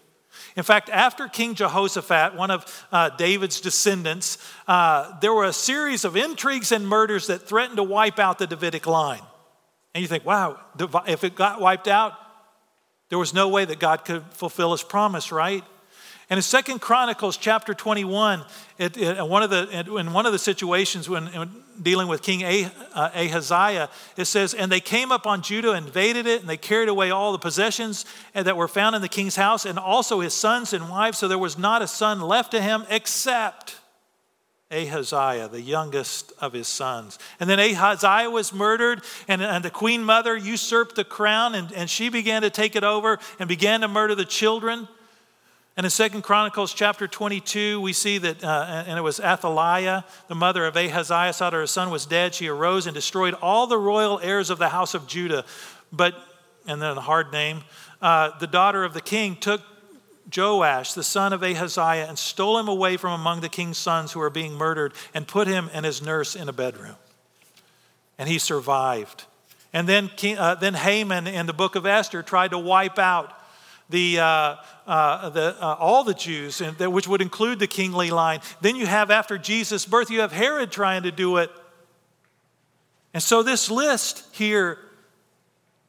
In 0.56 0.62
fact, 0.62 0.88
after 0.88 1.28
King 1.28 1.54
Jehoshaphat, 1.54 2.34
one 2.34 2.50
of 2.50 2.86
uh, 2.90 3.10
David's 3.10 3.60
descendants, 3.60 4.38
uh, 4.66 5.18
there 5.20 5.32
were 5.32 5.44
a 5.44 5.52
series 5.52 6.04
of 6.04 6.16
intrigues 6.16 6.72
and 6.72 6.86
murders 6.86 7.26
that 7.26 7.42
threatened 7.42 7.76
to 7.76 7.82
wipe 7.82 8.18
out 8.18 8.38
the 8.38 8.46
Davidic 8.46 8.86
line. 8.86 9.22
And 9.94 10.02
you 10.02 10.08
think, 10.08 10.24
wow, 10.24 10.60
if 11.06 11.24
it 11.24 11.34
got 11.34 11.60
wiped 11.60 11.88
out, 11.88 12.12
there 13.08 13.18
was 13.18 13.32
no 13.32 13.48
way 13.48 13.64
that 13.64 13.78
God 13.78 14.04
could 14.04 14.24
fulfill 14.32 14.72
his 14.72 14.82
promise, 14.82 15.30
right? 15.30 15.64
And 16.28 16.38
in 16.38 16.42
Second 16.42 16.80
Chronicles 16.80 17.36
chapter 17.36 17.72
21, 17.72 18.44
it, 18.78 18.96
it, 18.96 19.28
one 19.28 19.44
of 19.44 19.50
the, 19.50 19.96
in 19.96 20.12
one 20.12 20.26
of 20.26 20.32
the 20.32 20.40
situations 20.40 21.08
when, 21.08 21.26
when 21.26 21.50
dealing 21.80 22.08
with 22.08 22.22
King 22.22 22.42
uh, 22.94 23.10
Ahaziah, 23.14 23.88
it 24.16 24.24
says, 24.24 24.52
And 24.52 24.70
they 24.70 24.80
came 24.80 25.12
up 25.12 25.26
on 25.26 25.42
Judah, 25.42 25.74
invaded 25.74 26.26
it, 26.26 26.40
and 26.40 26.50
they 26.50 26.56
carried 26.56 26.88
away 26.88 27.12
all 27.12 27.30
the 27.30 27.38
possessions 27.38 28.06
that 28.34 28.56
were 28.56 28.66
found 28.66 28.96
in 28.96 29.02
the 29.02 29.08
king's 29.08 29.36
house, 29.36 29.64
and 29.64 29.78
also 29.78 30.18
his 30.18 30.34
sons 30.34 30.72
and 30.72 30.90
wives. 30.90 31.18
So 31.18 31.28
there 31.28 31.38
was 31.38 31.56
not 31.56 31.80
a 31.80 31.86
son 31.86 32.20
left 32.20 32.50
to 32.50 32.60
him 32.60 32.84
except 32.90 33.76
Ahaziah, 34.72 35.46
the 35.46 35.60
youngest 35.60 36.32
of 36.40 36.52
his 36.52 36.66
sons. 36.66 37.20
And 37.38 37.48
then 37.48 37.60
Ahaziah 37.60 38.30
was 38.30 38.52
murdered, 38.52 39.02
and, 39.28 39.40
and 39.40 39.64
the 39.64 39.70
queen 39.70 40.02
mother 40.02 40.36
usurped 40.36 40.96
the 40.96 41.04
crown, 41.04 41.54
and, 41.54 41.70
and 41.72 41.88
she 41.88 42.08
began 42.08 42.42
to 42.42 42.50
take 42.50 42.74
it 42.74 42.82
over 42.82 43.20
and 43.38 43.48
began 43.48 43.82
to 43.82 43.88
murder 43.88 44.16
the 44.16 44.24
children. 44.24 44.88
And 45.76 45.84
in 45.84 45.90
Second 45.90 46.22
Chronicles 46.22 46.72
chapter 46.72 47.06
22, 47.06 47.82
we 47.82 47.92
see 47.92 48.16
that, 48.16 48.42
uh, 48.42 48.84
and 48.86 48.98
it 48.98 49.02
was 49.02 49.20
Athaliah, 49.20 50.06
the 50.26 50.34
mother 50.34 50.64
of 50.64 50.74
Ahaziah, 50.74 51.34
saw 51.34 51.50
that 51.50 51.56
her 51.56 51.66
son 51.66 51.90
was 51.90 52.06
dead. 52.06 52.34
She 52.34 52.48
arose 52.48 52.86
and 52.86 52.94
destroyed 52.94 53.34
all 53.42 53.66
the 53.66 53.76
royal 53.76 54.18
heirs 54.20 54.48
of 54.48 54.56
the 54.56 54.70
house 54.70 54.94
of 54.94 55.06
Judah. 55.06 55.44
But, 55.92 56.14
and 56.66 56.80
then 56.80 56.96
a 56.96 57.00
hard 57.02 57.30
name, 57.30 57.60
uh, 58.00 58.38
the 58.38 58.46
daughter 58.46 58.84
of 58.84 58.94
the 58.94 59.02
king 59.02 59.36
took 59.36 59.60
Joash, 60.34 60.94
the 60.94 61.04
son 61.04 61.34
of 61.34 61.42
Ahaziah, 61.42 62.06
and 62.08 62.18
stole 62.18 62.58
him 62.58 62.68
away 62.68 62.96
from 62.96 63.12
among 63.12 63.42
the 63.42 63.50
king's 63.50 63.76
sons 63.76 64.12
who 64.12 64.20
were 64.20 64.30
being 64.30 64.54
murdered 64.54 64.94
and 65.12 65.28
put 65.28 65.46
him 65.46 65.68
and 65.74 65.84
his 65.84 66.00
nurse 66.00 66.34
in 66.34 66.48
a 66.48 66.54
bedroom. 66.54 66.96
And 68.18 68.30
he 68.30 68.38
survived. 68.38 69.24
And 69.74 69.86
then, 69.86 70.10
uh, 70.38 70.54
then 70.54 70.72
Haman 70.72 71.26
in 71.26 71.44
the 71.44 71.52
book 71.52 71.74
of 71.76 71.84
Esther 71.84 72.22
tried 72.22 72.52
to 72.52 72.58
wipe 72.58 72.98
out 72.98 73.35
the, 73.88 74.18
uh, 74.18 74.56
uh, 74.86 75.28
the, 75.30 75.56
uh, 75.60 75.76
all 75.78 76.04
the 76.04 76.14
Jews, 76.14 76.60
which 76.60 77.08
would 77.08 77.22
include 77.22 77.58
the 77.58 77.66
kingly 77.66 78.10
line. 78.10 78.40
Then 78.60 78.76
you 78.76 78.86
have, 78.86 79.10
after 79.10 79.38
Jesus' 79.38 79.86
birth, 79.86 80.10
you 80.10 80.20
have 80.20 80.32
Herod 80.32 80.72
trying 80.72 81.04
to 81.04 81.12
do 81.12 81.36
it. 81.36 81.50
And 83.14 83.22
so 83.22 83.42
this 83.42 83.70
list 83.70 84.26
here 84.32 84.78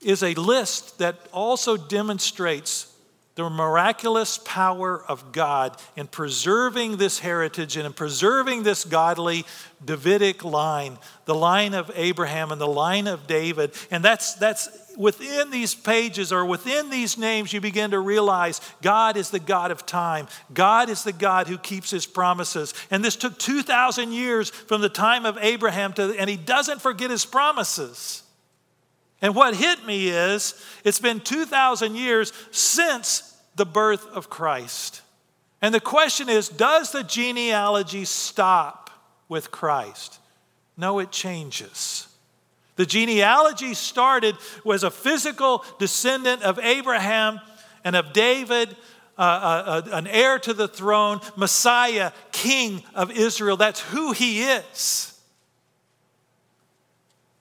is 0.02 0.24
a 0.24 0.34
list 0.36 1.00
that 1.00 1.16
also 1.34 1.76
demonstrates 1.76 2.94
the 3.38 3.50
miraculous 3.52 4.40
power 4.40 5.04
of 5.08 5.32
God 5.32 5.80
in 5.96 6.08
preserving 6.08 6.98
this 6.98 7.20
heritage 7.20 7.78
and 7.78 7.86
in 7.86 7.94
preserving 7.94 8.64
this 8.64 8.84
godly 8.84 9.46
Davidic 9.86 10.44
line, 10.44 10.98
the 11.26 11.36
line 11.36 11.76
of 11.76 11.92
Abraham 11.94 12.52
and 12.52 12.60
the 12.60 12.68
line 12.68 13.06
of 13.06 13.28
David. 13.28 13.74
And 13.92 14.04
that's, 14.04 14.34
that's 14.34 14.68
within 14.98 15.52
these 15.52 15.76
pages 15.76 16.34
or 16.34 16.46
within 16.46 16.90
these 16.90 17.16
names, 17.16 17.54
you 17.54 17.62
begin 17.62 17.92
to 17.92 18.00
realize 18.00 18.60
God 18.82 19.16
is 19.16 19.30
the 19.30 19.40
God 19.40 19.70
of 19.70 19.86
time. 19.86 20.28
God 20.52 20.90
is 20.90 21.04
the 21.04 21.14
God 21.14 21.48
who 21.48 21.60
keeps 21.60 21.92
his 21.92 22.08
promises. 22.08 22.74
And 22.90 23.06
this 23.06 23.16
took 23.16 23.38
2,000 23.38 24.14
years 24.14 24.50
from 24.50 24.82
the 24.82 24.90
time 24.90 25.28
of 25.28 25.38
Abraham 25.40 25.94
to, 25.94 26.16
and 26.18 26.28
he 26.28 26.38
doesn't 26.38 26.82
forget 26.82 27.12
his 27.12 27.24
promises. 27.24 28.24
And 29.22 29.36
what 29.36 29.56
hit 29.56 29.86
me 29.86 30.10
is 30.10 30.64
it's 30.84 31.00
been 31.00 31.20
2,000 31.20 31.96
years 31.96 32.34
since 32.52 33.36
the 33.56 33.66
birth 33.66 34.06
of 34.08 34.30
Christ. 34.30 35.02
And 35.62 35.74
the 35.74 35.80
question 35.80 36.30
is 36.30 36.50
does 36.50 36.92
the 36.92 37.04
genealogy 37.04 38.06
stop 38.06 38.92
with 39.28 39.52
Christ? 39.52 40.20
No, 40.78 41.00
it 41.00 41.12
changes. 41.12 42.08
The 42.76 42.86
genealogy 42.86 43.74
started 43.74 44.36
was 44.64 44.84
a 44.84 44.92
physical 44.92 45.66
descendant 45.80 46.44
of 46.44 46.60
Abraham 46.60 47.40
and 47.84 47.96
of 47.96 48.14
David, 48.14 48.76
uh, 49.18 49.22
uh, 49.22 49.82
uh, 49.88 49.96
an 49.98 50.06
heir 50.06 50.38
to 50.38 50.54
the 50.54 50.68
throne, 50.68 51.20
Messiah, 51.36 52.12
King 52.32 52.84
of 52.94 53.10
Israel. 53.10 53.58
That's 53.58 53.80
who 53.80 54.12
he 54.12 54.44
is. 54.44 55.17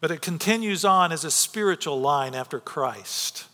But 0.01 0.11
it 0.11 0.21
continues 0.21 0.85
on 0.85 1.13
as 1.13 1.25
a 1.25 1.31
spiritual 1.31 2.01
line 2.01 2.35
after 2.35 2.61
Christ 2.61 3.47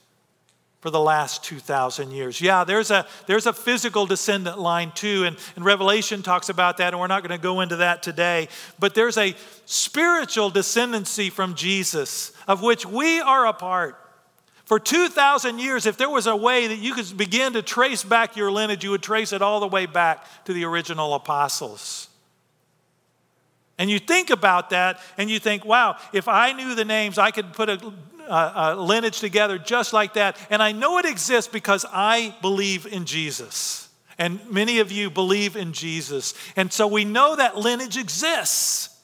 for 0.82 0.90
the 0.90 1.00
last 1.00 1.44
2,000 1.44 2.10
years. 2.10 2.40
Yeah, 2.40 2.64
there's 2.64 2.90
a, 2.90 3.06
there's 3.28 3.46
a 3.46 3.52
physical 3.52 4.04
descendant 4.04 4.58
line 4.58 4.90
too, 4.92 5.24
and, 5.24 5.36
and 5.54 5.64
Revelation 5.64 6.22
talks 6.22 6.48
about 6.48 6.78
that, 6.78 6.92
and 6.92 7.00
we're 7.00 7.06
not 7.06 7.22
going 7.22 7.38
to 7.38 7.42
go 7.42 7.60
into 7.60 7.76
that 7.76 8.02
today. 8.02 8.48
But 8.80 8.96
there's 8.96 9.16
a 9.16 9.36
spiritual 9.64 10.50
descendancy 10.50 11.30
from 11.30 11.54
Jesus, 11.54 12.32
of 12.48 12.62
which 12.62 12.84
we 12.84 13.20
are 13.20 13.46
a 13.46 13.52
part. 13.52 13.96
For 14.64 14.80
2,000 14.80 15.60
years, 15.60 15.86
if 15.86 15.96
there 15.96 16.10
was 16.10 16.26
a 16.26 16.34
way 16.34 16.66
that 16.66 16.78
you 16.78 16.94
could 16.94 17.16
begin 17.16 17.52
to 17.52 17.62
trace 17.62 18.02
back 18.02 18.36
your 18.36 18.50
lineage, 18.50 18.82
you 18.82 18.90
would 18.90 19.02
trace 19.02 19.32
it 19.32 19.40
all 19.40 19.60
the 19.60 19.68
way 19.68 19.86
back 19.86 20.26
to 20.46 20.52
the 20.52 20.64
original 20.64 21.14
apostles. 21.14 22.08
And 23.82 23.90
you 23.90 23.98
think 23.98 24.30
about 24.30 24.70
that 24.70 25.00
and 25.18 25.28
you 25.28 25.40
think, 25.40 25.64
wow, 25.64 25.96
if 26.12 26.28
I 26.28 26.52
knew 26.52 26.76
the 26.76 26.84
names, 26.84 27.18
I 27.18 27.32
could 27.32 27.52
put 27.52 27.68
a, 27.68 27.92
a, 28.28 28.52
a, 28.54 28.76
lineage 28.76 29.18
together 29.18 29.58
just 29.58 29.92
like 29.92 30.14
that. 30.14 30.38
And 30.50 30.62
I 30.62 30.70
know 30.70 30.98
it 30.98 31.04
exists 31.04 31.50
because 31.52 31.84
I 31.92 32.32
believe 32.42 32.86
in 32.86 33.06
Jesus. 33.06 33.88
And 34.18 34.38
many 34.48 34.78
of 34.78 34.92
you 34.92 35.10
believe 35.10 35.56
in 35.56 35.72
Jesus. 35.72 36.32
And 36.54 36.72
so 36.72 36.86
we 36.86 37.04
know 37.04 37.34
that 37.34 37.56
lineage 37.56 37.96
exists. 37.96 38.96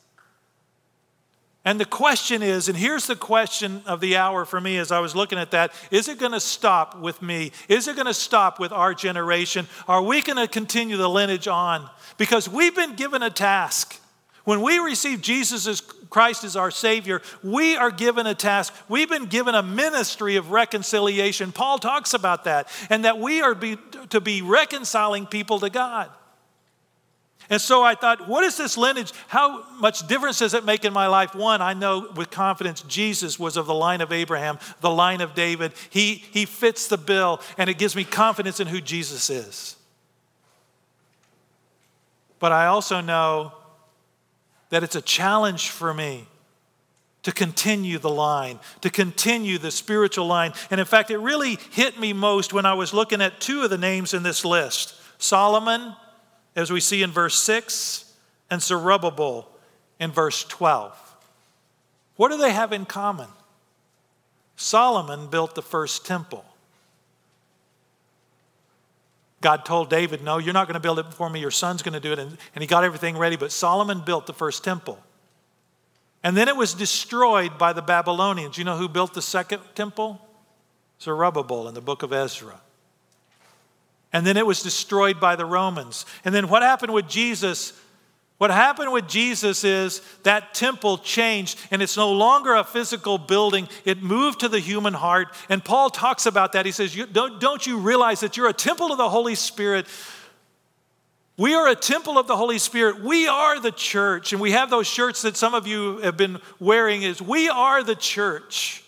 And 1.65 1.81
the 1.81 1.85
question 1.85 2.41
is, 2.41 2.69
and 2.69 2.79
here's 2.79 3.09
the 3.09 3.17
question 3.17 3.83
of 3.85 4.01
the 4.01 4.17
hour 4.17 4.45
for 4.45 4.61
me 4.61 4.79
as 4.79 4.93
I 4.93 5.01
was 5.01 5.17
looking 5.17 5.41
at 5.41 5.51
that 5.51 5.73
is 5.91 6.07
it 6.07 6.21
going 6.21 6.31
to 6.31 6.39
stop 6.39 7.01
with 7.01 7.21
me? 7.21 7.51
Is 7.69 7.89
it 7.89 7.97
going 7.97 8.07
to 8.07 8.15
stop 8.15 8.61
with 8.61 8.71
our 8.71 8.95
generation? 8.95 9.67
Are 9.89 10.03
we 10.03 10.23
going 10.23 10.37
to 10.37 10.47
continue 10.47 10.97
the 10.97 11.11
lineage 11.11 11.49
on? 11.49 11.91
Because 12.17 12.49
we've 12.49 12.77
been 12.77 12.95
given 12.95 13.25
a 13.25 13.31
task. 13.31 14.01
When 14.49 14.63
we 14.63 14.79
receive 14.79 15.21
Jesus 15.21 15.67
as 15.67 15.83
Christ 15.83 16.43
as 16.43 16.57
our 16.57 16.71
Savior, 16.71 17.21
we 17.43 17.77
are 17.77 17.91
given 17.91 18.27
a 18.27 18.35
task. 18.35 18.73
We've 18.89 19.07
been 19.07 19.27
given 19.27 19.55
a 19.55 19.63
ministry 19.63 20.37
of 20.37 20.53
reconciliation. 20.53 21.53
Paul 21.53 21.79
talks 21.79 22.15
about 22.15 22.45
that, 22.45 22.67
and 22.89 23.05
that 23.05 23.19
we 23.19 23.43
are 23.43 23.55
be, 23.55 23.77
to 24.09 24.23
be 24.23 24.41
reconciling 24.41 25.27
people 25.27 25.61
to 25.61 25.69
God. 25.69 26.09
And 27.51 27.61
so 27.61 27.83
I 27.83 27.95
thought, 27.95 28.27
what 28.27 28.43
is 28.43 28.57
this 28.57 28.79
lineage? 28.79 29.13
How 29.27 29.71
much 29.75 30.09
difference 30.09 30.39
does 30.39 30.55
it 30.55 30.65
make 30.65 30.87
in 30.87 30.95
my 30.95 31.09
life? 31.09 31.35
One, 31.35 31.61
I 31.61 31.75
know 31.75 32.11
with 32.17 32.31
confidence 32.31 32.81
Jesus 32.81 33.39
was 33.39 33.59
of 33.59 33.67
the 33.67 33.75
line 33.75 34.01
of 34.01 34.13
Abraham, 34.13 34.59
the 34.81 34.89
line 34.89 35.21
of 35.21 35.35
David. 35.35 35.75
He, 35.91 36.25
he 36.31 36.47
fits 36.47 36.89
the 36.89 36.97
bill, 36.97 37.43
and 37.59 37.69
it 37.69 37.77
gives 37.77 37.95
me 37.95 38.03
confidence 38.03 38.61
in 38.61 38.67
who 38.67 38.81
Jesus 38.81 39.29
is. 39.29 39.77
But 42.39 42.53
I 42.53 42.65
also 42.65 43.03
know 43.03 43.53
that 44.71 44.83
it's 44.83 44.97
a 44.97 45.03
challenge 45.03 45.71
for 45.71 45.93
me 45.95 46.27
to 47.23 47.33
continue 47.33 47.99
the 47.99 48.11
line, 48.11 48.59
to 48.81 48.91
continue 48.91 49.59
the 49.59 49.71
spiritual 49.71 50.27
line. 50.27 50.53
And 50.71 50.81
in 50.81 50.87
fact, 50.87 51.11
it 51.11 51.19
really 51.19 51.59
hit 51.73 51.99
me 51.99 52.13
most 52.13 52.53
when 52.53 52.65
I 52.65 52.75
was 52.75 52.95
looking 52.95 53.21
at 53.21 53.41
two 53.41 53.63
of 53.63 53.71
the 53.71 53.79
names 53.79 54.15
in 54.15 54.23
this 54.23 54.45
list 54.45 54.95
Solomon, 55.19 55.97
as 56.55 56.71
we 56.71 56.81
see 56.81 57.03
in 57.03 57.11
verse 57.11 57.35
6, 57.43 58.15
and 58.51 58.63
Zerubbabel 58.63 59.49
in 59.99 60.13
verse 60.13 60.45
12. 60.45 60.97
What 62.17 62.31
do 62.31 62.39
they 62.39 62.53
have 62.53 62.73
in 62.73 62.85
common? 62.85 63.29
Solomon 64.57 65.29
built 65.29 65.55
the 65.55 65.63
first 65.63 66.07
temple. 66.07 66.45
God 69.41 69.65
told 69.65 69.89
David, 69.91 70.23
No, 70.23 70.39
you're 70.39 70.55
not 70.55 70.67
going 70.67 70.75
to 70.75 70.81
build 70.81 70.99
it 70.99 71.13
for 71.15 71.31
me, 71.31 71.41
your 71.41 71.51
son's 71.51 71.83
going 71.83 71.95
to 71.95 72.01
do 72.01 72.13
it. 72.13 72.19
And, 72.19 72.37
and 72.55 72.63
he 72.63 72.67
got 72.67 72.85
everything 72.85 73.17
ready, 73.17 73.37
but 73.37 73.53
Solomon 73.53 74.01
built 74.01 74.27
the 74.27 74.35
first 74.35 74.65
temple. 74.65 74.99
And 76.23 76.37
then 76.37 76.49
it 76.49 76.57
was 76.57 76.75
destroyed 76.75 77.59
by 77.59 77.73
the 77.73 77.83
Babylonians. 77.83 78.59
You 78.59 78.65
know 78.65 78.77
who 78.77 78.89
built 78.89 79.15
the 79.15 79.23
second 79.23 79.63
temple? 79.75 80.21
Zerubbabel 81.01 81.69
in 81.69 81.75
the 81.75 81.81
book 81.81 82.03
of 82.03 82.13
Ezra. 82.13 82.61
And 84.13 84.27
then 84.27 84.37
it 84.37 84.47
was 84.47 84.63
destroyed 84.63 85.21
by 85.21 85.37
the 85.37 85.45
Romans. 85.45 86.07
And 86.25 86.35
then 86.35 86.49
what 86.49 86.63
happened 86.63 86.93
with 86.93 87.09
Jesus? 87.09 87.79
What 88.39 88.53
happened 88.53 88.93
with 88.93 89.09
Jesus 89.09 89.65
is 89.65 90.01
that 90.23 90.55
temple 90.55 90.99
changed, 90.99 91.59
and 91.73 91.83
it's 91.83 91.97
no 91.97 92.13
longer 92.13 92.55
a 92.55 92.63
physical 92.63 93.19
building. 93.19 93.69
It 93.85 94.01
moved 94.01 94.41
to 94.41 94.49
the 94.49 94.61
human 94.61 94.95
heart. 94.95 95.35
And 95.49 95.65
Paul 95.65 95.91
talks 95.91 96.25
about 96.25 96.53
that. 96.53 96.65
He 96.65 96.71
says, 96.71 96.95
don't, 97.13 97.41
don't 97.41 97.67
you 97.67 97.79
realize 97.79 98.21
that 98.21 98.37
you're 98.37 98.49
a 98.49 98.53
temple 98.53 98.93
of 98.93 98.99
the 98.99 99.09
Holy 99.09 99.35
Spirit? 99.35 99.87
We 101.37 101.55
are 101.55 101.69
a 101.69 101.75
temple 101.75 102.17
of 102.17 102.29
the 102.29 102.37
Holy 102.37 102.59
Spirit. 102.59 103.01
We 103.03 103.27
are 103.27 103.61
the 103.61 103.73
church. 103.73 104.33
And 104.33 104.41
we 104.41 104.53
have 104.53 104.71
those 104.71 104.87
shirts 104.87 105.23
that 105.23 105.37
some 105.37 105.55
of 105.55 105.67
you 105.67 105.99
have 105.99 106.17
been 106.17 106.41
wearing 106.61 107.03
is 107.03 107.21
we 107.21 107.49
are 107.49 107.83
the 107.83 107.97
church. 107.97 108.85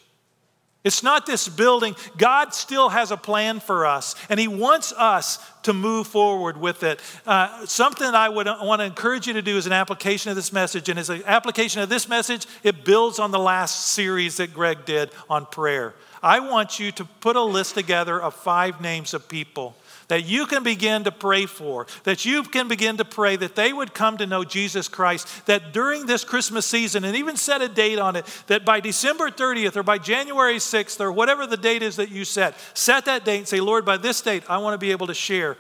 It's 0.83 1.03
not 1.03 1.27
this 1.27 1.47
building. 1.47 1.95
God 2.17 2.55
still 2.55 2.89
has 2.89 3.11
a 3.11 3.17
plan 3.17 3.61
for 3.61 3.85
us, 3.85 4.15
and 4.31 4.41
He 4.41 4.49
wants 4.49 4.93
us 4.93 5.39
to 5.65 5.75
move 5.75 6.07
forward 6.07 6.57
with 6.57 6.83
it. 6.83 7.01
Uh, 7.27 7.67
something 7.67 8.07
I 8.07 8.31
would 8.31 8.47
want 8.47 8.81
to 8.81 8.87
encourage 8.87 9.27
you 9.27 9.35
to 9.35 9.43
do 9.43 9.59
is 9.59 9.67
an 9.67 9.75
application 9.75 10.31
of 10.31 10.37
this 10.37 10.55
message, 10.55 10.89
and 10.89 10.99
as 10.99 11.11
an 11.11 11.23
application 11.27 11.83
of 11.83 11.91
this 11.91 12.09
message, 12.09 12.47
it 12.63 12.85
builds 12.85 13.19
on 13.19 13.31
the 13.31 13.39
last 13.39 13.89
series 13.89 14.39
that 14.39 14.55
Greg 14.55 14.87
did 14.87 15.11
on 15.29 15.45
prayer. 15.45 15.95
I 16.23 16.41
want 16.41 16.79
you 16.81 16.93
to 16.93 17.05
put 17.05 17.37
a 17.37 17.43
list 17.43 17.75
together 17.75 18.21
of 18.21 18.35
five 18.35 18.81
names 18.81 19.13
of 19.13 19.29
people 19.29 19.77
that 20.11 20.27
you 20.27 20.45
can 20.45 20.63
begin 20.63 21.05
to 21.05 21.11
pray 21.11 21.47
for, 21.47 21.87
that 22.03 22.25
you 22.25 22.43
can 22.43 22.69
begin 22.69 22.97
to 22.99 23.05
pray 23.05 23.37
that 23.37 23.55
they 23.55 23.73
would 23.73 23.95
come 23.95 24.19
to 24.19 24.27
know 24.27 24.45
Jesus 24.45 24.89
Christ, 24.89 25.47
that 25.47 25.73
during 25.73 26.07
this 26.07 26.25
Christmas 26.25 26.67
season, 26.67 27.05
and 27.05 27.17
even 27.17 27.37
set 27.37 27.63
a 27.63 27.69
date 27.69 27.99
on 27.99 28.17
it, 28.17 28.27
that 28.49 28.65
by 28.65 28.81
December 28.81 29.31
30th 29.31 29.77
or 29.77 29.83
by 29.83 29.99
January 29.99 30.57
6th 30.57 31.01
or 31.01 31.13
whatever 31.13 31.47
the 31.47 31.57
date 31.57 31.83
is 31.83 31.97
that 31.97 32.11
you 32.11 32.25
set, 32.25 32.55
set 32.75 33.05
that 33.05 33.25
date 33.25 33.39
and 33.39 33.49
say, 33.49 33.61
Lord, 33.61 33.85
by 33.85 33.97
this 33.97 34.21
date, 34.21 34.43
I 34.49 34.59
want 34.59 34.75
to 34.75 34.79
be 34.79 34.91
able 34.91 35.07
to 35.07 35.15
share 35.15 35.57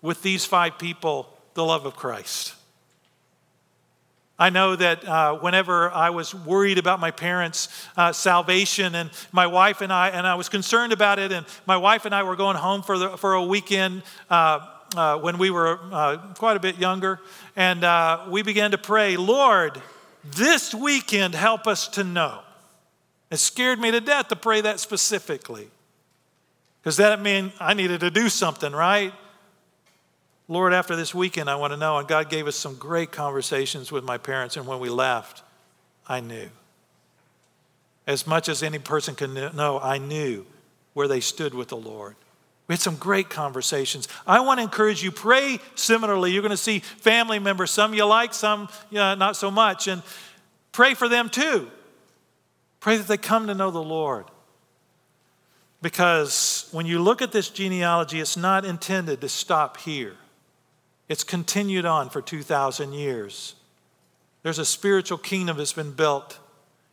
with 0.00 0.22
these 0.22 0.44
five 0.44 0.78
people 0.78 1.36
the 1.54 1.64
love 1.64 1.84
of 1.84 1.96
Christ. 1.96 2.54
I 4.40 4.48
know 4.48 4.74
that 4.74 5.06
uh, 5.06 5.34
whenever 5.36 5.90
I 5.90 6.08
was 6.08 6.34
worried 6.34 6.78
about 6.78 6.98
my 6.98 7.10
parents' 7.10 7.68
uh, 7.94 8.10
salvation, 8.12 8.94
and 8.94 9.10
my 9.32 9.46
wife 9.46 9.82
and 9.82 9.92
I, 9.92 10.08
and 10.08 10.26
I 10.26 10.34
was 10.34 10.48
concerned 10.48 10.94
about 10.94 11.18
it, 11.18 11.30
and 11.30 11.44
my 11.66 11.76
wife 11.76 12.06
and 12.06 12.14
I 12.14 12.22
were 12.22 12.36
going 12.36 12.56
home 12.56 12.82
for, 12.82 12.96
the, 12.96 13.18
for 13.18 13.34
a 13.34 13.44
weekend 13.44 14.02
uh, 14.30 14.66
uh 14.96 15.18
when 15.18 15.36
we 15.36 15.50
were 15.50 15.78
uh, 15.92 16.16
quite 16.38 16.56
a 16.56 16.60
bit 16.60 16.78
younger, 16.78 17.20
and 17.54 17.84
uh, 17.84 18.24
we 18.30 18.40
began 18.40 18.70
to 18.70 18.78
pray, 18.78 19.18
Lord, 19.18 19.80
this 20.24 20.74
weekend 20.74 21.34
help 21.34 21.66
us 21.66 21.86
to 21.88 22.02
know. 22.02 22.40
It 23.30 23.36
scared 23.36 23.78
me 23.78 23.90
to 23.90 24.00
death 24.00 24.28
to 24.28 24.36
pray 24.36 24.62
that 24.62 24.80
specifically, 24.80 25.68
because 26.80 26.96
that 26.96 27.20
meant 27.20 27.52
I 27.60 27.74
needed 27.74 28.00
to 28.00 28.10
do 28.10 28.30
something, 28.30 28.72
right? 28.72 29.12
Lord, 30.50 30.72
after 30.72 30.96
this 30.96 31.14
weekend, 31.14 31.48
I 31.48 31.54
want 31.54 31.72
to 31.72 31.76
know. 31.76 31.98
And 31.98 32.08
God 32.08 32.28
gave 32.28 32.48
us 32.48 32.56
some 32.56 32.74
great 32.74 33.12
conversations 33.12 33.92
with 33.92 34.02
my 34.02 34.18
parents. 34.18 34.56
And 34.56 34.66
when 34.66 34.80
we 34.80 34.88
left, 34.88 35.44
I 36.08 36.18
knew. 36.18 36.48
As 38.04 38.26
much 38.26 38.48
as 38.48 38.60
any 38.60 38.80
person 38.80 39.14
can 39.14 39.32
know, 39.32 39.78
I 39.80 39.98
knew 39.98 40.44
where 40.92 41.06
they 41.06 41.20
stood 41.20 41.54
with 41.54 41.68
the 41.68 41.76
Lord. 41.76 42.16
We 42.66 42.72
had 42.72 42.80
some 42.80 42.96
great 42.96 43.30
conversations. 43.30 44.08
I 44.26 44.40
want 44.40 44.58
to 44.58 44.64
encourage 44.64 45.04
you, 45.04 45.12
pray 45.12 45.60
similarly. 45.76 46.32
You're 46.32 46.42
going 46.42 46.50
to 46.50 46.56
see 46.56 46.80
family 46.80 47.38
members, 47.38 47.70
some 47.70 47.94
you 47.94 48.04
like, 48.04 48.34
some 48.34 48.68
not 48.90 49.36
so 49.36 49.52
much. 49.52 49.86
And 49.86 50.02
pray 50.72 50.94
for 50.94 51.08
them 51.08 51.28
too. 51.28 51.70
Pray 52.80 52.96
that 52.96 53.06
they 53.06 53.18
come 53.18 53.46
to 53.46 53.54
know 53.54 53.70
the 53.70 53.80
Lord. 53.80 54.24
Because 55.80 56.68
when 56.72 56.86
you 56.86 57.00
look 57.00 57.22
at 57.22 57.30
this 57.30 57.50
genealogy, 57.50 58.18
it's 58.18 58.36
not 58.36 58.64
intended 58.64 59.20
to 59.20 59.28
stop 59.28 59.76
here. 59.76 60.16
It's 61.10 61.24
continued 61.24 61.86
on 61.86 62.08
for 62.08 62.22
2,000 62.22 62.92
years. 62.92 63.56
There's 64.44 64.60
a 64.60 64.64
spiritual 64.64 65.18
kingdom 65.18 65.56
that's 65.56 65.72
been 65.72 65.90
built 65.90 66.38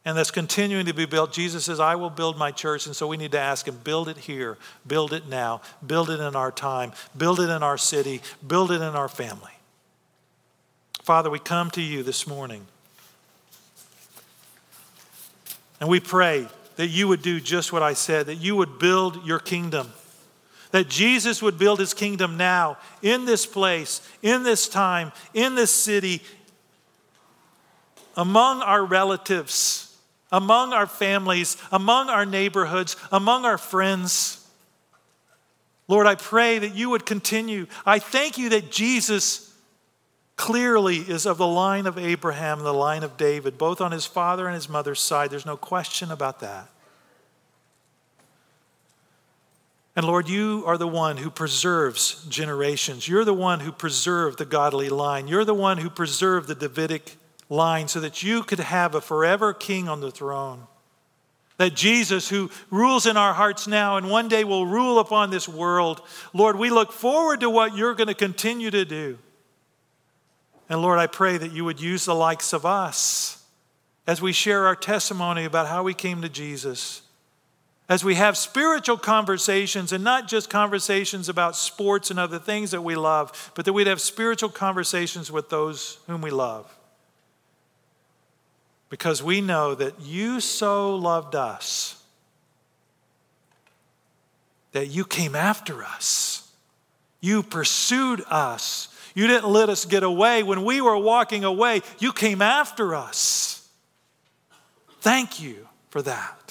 and 0.04 0.18
that's 0.18 0.32
continuing 0.32 0.88
to 0.88 0.94
be 0.94 1.06
built. 1.06 1.32
Jesus 1.32 1.66
says, 1.66 1.80
I 1.80 1.94
will 1.94 2.10
build 2.10 2.36
my 2.36 2.50
church. 2.50 2.88
And 2.88 2.96
so 2.96 3.06
we 3.06 3.16
need 3.16 3.34
to 3.34 3.40
ask 3.40 3.68
Him, 3.68 3.78
build 3.84 4.10
it 4.10 4.18
here, 4.18 4.58
build 4.88 5.14
it 5.14 5.28
now, 5.28 5.62
build 5.86 6.10
it 6.10 6.20
in 6.20 6.36
our 6.36 6.52
time, 6.52 6.94
build 7.16 7.40
it 7.40 7.50
in 7.52 7.62
our 7.62 7.78
city, 7.78 8.22
build 8.46 8.72
it 8.72 8.82
in 8.82 8.96
our 8.96 9.08
family. 9.08 9.52
Father, 11.04 11.30
we 11.30 11.38
come 11.38 11.70
to 11.72 11.82
you 11.82 12.02
this 12.02 12.26
morning 12.26 12.66
and 15.80 15.88
we 15.88 16.00
pray 16.00 16.48
that 16.78 16.88
you 16.88 17.08
would 17.08 17.22
do 17.22 17.40
just 17.40 17.72
what 17.72 17.84
I 17.84 17.94
said, 17.94 18.26
that 18.26 18.36
you 18.36 18.56
would 18.56 18.80
build 18.80 19.28
your 19.28 19.40
kingdom 19.40 19.92
that 20.72 20.90
Jesus 20.90 21.42
would 21.42 21.58
build 21.58 21.80
his 21.80 21.94
kingdom 21.94 22.38
now, 22.38 22.78
in 23.02 23.26
this 23.26 23.46
place, 23.46 24.02
in 24.22 24.44
this 24.44 24.68
time, 24.68 25.12
in 25.34 25.56
this 25.56 25.72
city, 25.72 26.22
among 28.16 28.62
our 28.62 28.84
relatives, 28.84 29.96
among 30.32 30.74
our 30.74 30.88
families, 30.88 31.58
among 31.72 32.10
our 32.10 32.26
neighborhoods, 32.26 32.96
among 33.12 33.46
our 33.46 33.58
friends. 33.58 34.46
Lord, 35.88 36.06
I 36.08 36.16
pray 36.16 36.60
that 36.60 36.76
you 36.76 36.90
would 36.90 37.06
continue. 37.06 37.68
I 37.86 38.00
thank 38.00 38.38
you 38.38 38.50
that 38.50 38.72
Jesus 38.72 39.54
clearly 40.36 40.98
is 40.98 41.26
of 41.26 41.38
the 41.38 41.48
line 41.48 41.88
of 41.88 41.98
Abraham, 41.98 42.60
the 42.60 42.74
line 42.74 43.04
of 43.04 43.18
David, 43.18 43.58
both 43.58 43.82
on 43.82 43.92
his 43.92 44.06
father 44.06 44.46
and 44.46 44.56
his 44.56 44.70
mother's 44.70 45.02
side. 45.02 45.30
There's 45.30 45.46
no 45.46 45.58
question 45.58 46.12
about 46.12 46.40
that. 46.42 46.70
And 49.98 50.06
Lord, 50.06 50.30
you 50.30 50.64
are 50.68 50.78
the 50.78 50.88
one 50.88 51.18
who 51.18 51.32
preserves 51.32 52.24
generations. 52.30 53.08
You're 53.08 53.26
the 53.26 53.34
one 53.34 53.62
who 53.62 53.72
preserved 53.72 54.38
the 54.38 54.46
godly 54.46 54.90
line. 54.90 55.28
You're 55.28 55.44
the 55.44 55.56
one 55.56 55.80
who 55.80 55.90
preserved 55.90 56.48
the 56.48 56.54
Davidic 56.54 57.18
line 57.50 57.88
so 57.88 58.00
that 58.02 58.22
you 58.22 58.44
could 58.44 58.60
have 58.60 58.94
a 58.94 59.02
forever 59.02 59.56
king 59.56 59.90
on 59.90 60.00
the 60.00 60.12
throne. 60.12 60.68
That 61.58 61.74
Jesus, 61.74 62.30
who 62.30 62.52
rules 62.70 63.08
in 63.08 63.18
our 63.18 63.34
hearts 63.34 63.66
now 63.66 63.98
and 63.98 64.08
one 64.08 64.28
day 64.28 64.44
will 64.44 64.68
rule 64.68 65.00
upon 65.00 65.32
this 65.32 65.50
world, 65.50 66.04
Lord, 66.32 66.58
we 66.58 66.70
look 66.70 66.92
forward 66.92 67.40
to 67.40 67.50
what 67.50 67.76
you're 67.76 67.96
going 67.96 68.06
to 68.06 68.14
continue 68.14 68.70
to 68.70 68.86
do. 68.86 69.18
And 70.70 70.80
Lord, 70.80 71.00
I 71.00 71.08
pray 71.08 71.40
that 71.40 71.54
you 71.54 71.66
would 71.66 71.82
use 71.82 72.06
the 72.06 72.14
likes 72.14 72.54
of 72.54 72.68
us 72.68 73.44
as 74.06 74.22
we 74.22 74.32
share 74.32 74.68
our 74.68 74.76
testimony 74.76 75.44
about 75.44 75.66
how 75.66 75.82
we 75.82 75.96
came 75.96 76.22
to 76.22 76.30
Jesus 76.30 77.02
as 77.90 78.04
we 78.04 78.16
have 78.16 78.38
spiritual 78.38 78.98
conversations 78.98 79.94
and 79.94 80.04
not 80.04 80.28
just 80.28 80.50
conversations 80.50 81.30
about 81.30 81.56
sports 81.56 82.12
and 82.12 82.20
other 82.20 82.40
things 82.40 82.72
that 82.72 82.82
we 82.82 82.96
love, 82.96 83.52
but 83.56 83.66
that 83.66 83.74
we'd 83.74 83.88
have 83.88 84.02
spiritual 84.02 84.50
conversations 84.50 85.32
with 85.32 85.50
those 85.50 85.98
whom 86.08 86.22
we 86.22 86.30
love. 86.30 86.74
Because 88.90 89.24
we 89.24 89.42
know 89.42 89.76
that 89.76 90.02
you 90.02 90.40
so 90.40 90.96
loved 90.96 91.36
us 91.36 92.02
that 94.74 94.88
you 94.88 95.06
came 95.06 95.36
after 95.36 95.84
us, 95.84 96.52
you 97.20 97.42
pursued 97.42 98.22
us. 98.30 98.94
You 99.16 99.26
didn't 99.26 99.50
let 99.50 99.70
us 99.70 99.86
get 99.86 100.04
away. 100.04 100.44
When 100.44 100.64
we 100.64 100.80
were 100.80 100.96
walking 100.96 101.44
away, 101.44 101.82
you 101.98 102.14
came 102.14 102.40
after 102.40 102.94
us. 102.94 103.68
Thank 105.00 105.42
you 105.42 105.68
for 105.90 106.04
that. 106.04 106.47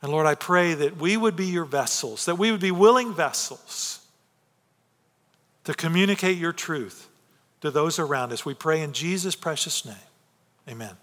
And 0.00 0.12
Lord, 0.12 0.26
I 0.26 0.34
pray 0.34 0.74
that 0.74 0.96
we 0.96 1.16
would 1.16 1.36
be 1.36 1.46
your 1.46 1.64
vessels, 1.64 2.24
that 2.26 2.36
we 2.36 2.50
would 2.52 2.60
be 2.60 2.70
willing 2.70 3.12
vessels 3.12 4.00
to 5.64 5.74
communicate 5.74 6.38
your 6.38 6.52
truth 6.52 7.08
to 7.60 7.70
those 7.70 7.98
around 7.98 8.32
us. 8.32 8.44
We 8.44 8.54
pray 8.54 8.80
in 8.80 8.92
Jesus' 8.92 9.34
precious 9.34 9.84
name. 9.84 9.96
Amen. 10.68 10.94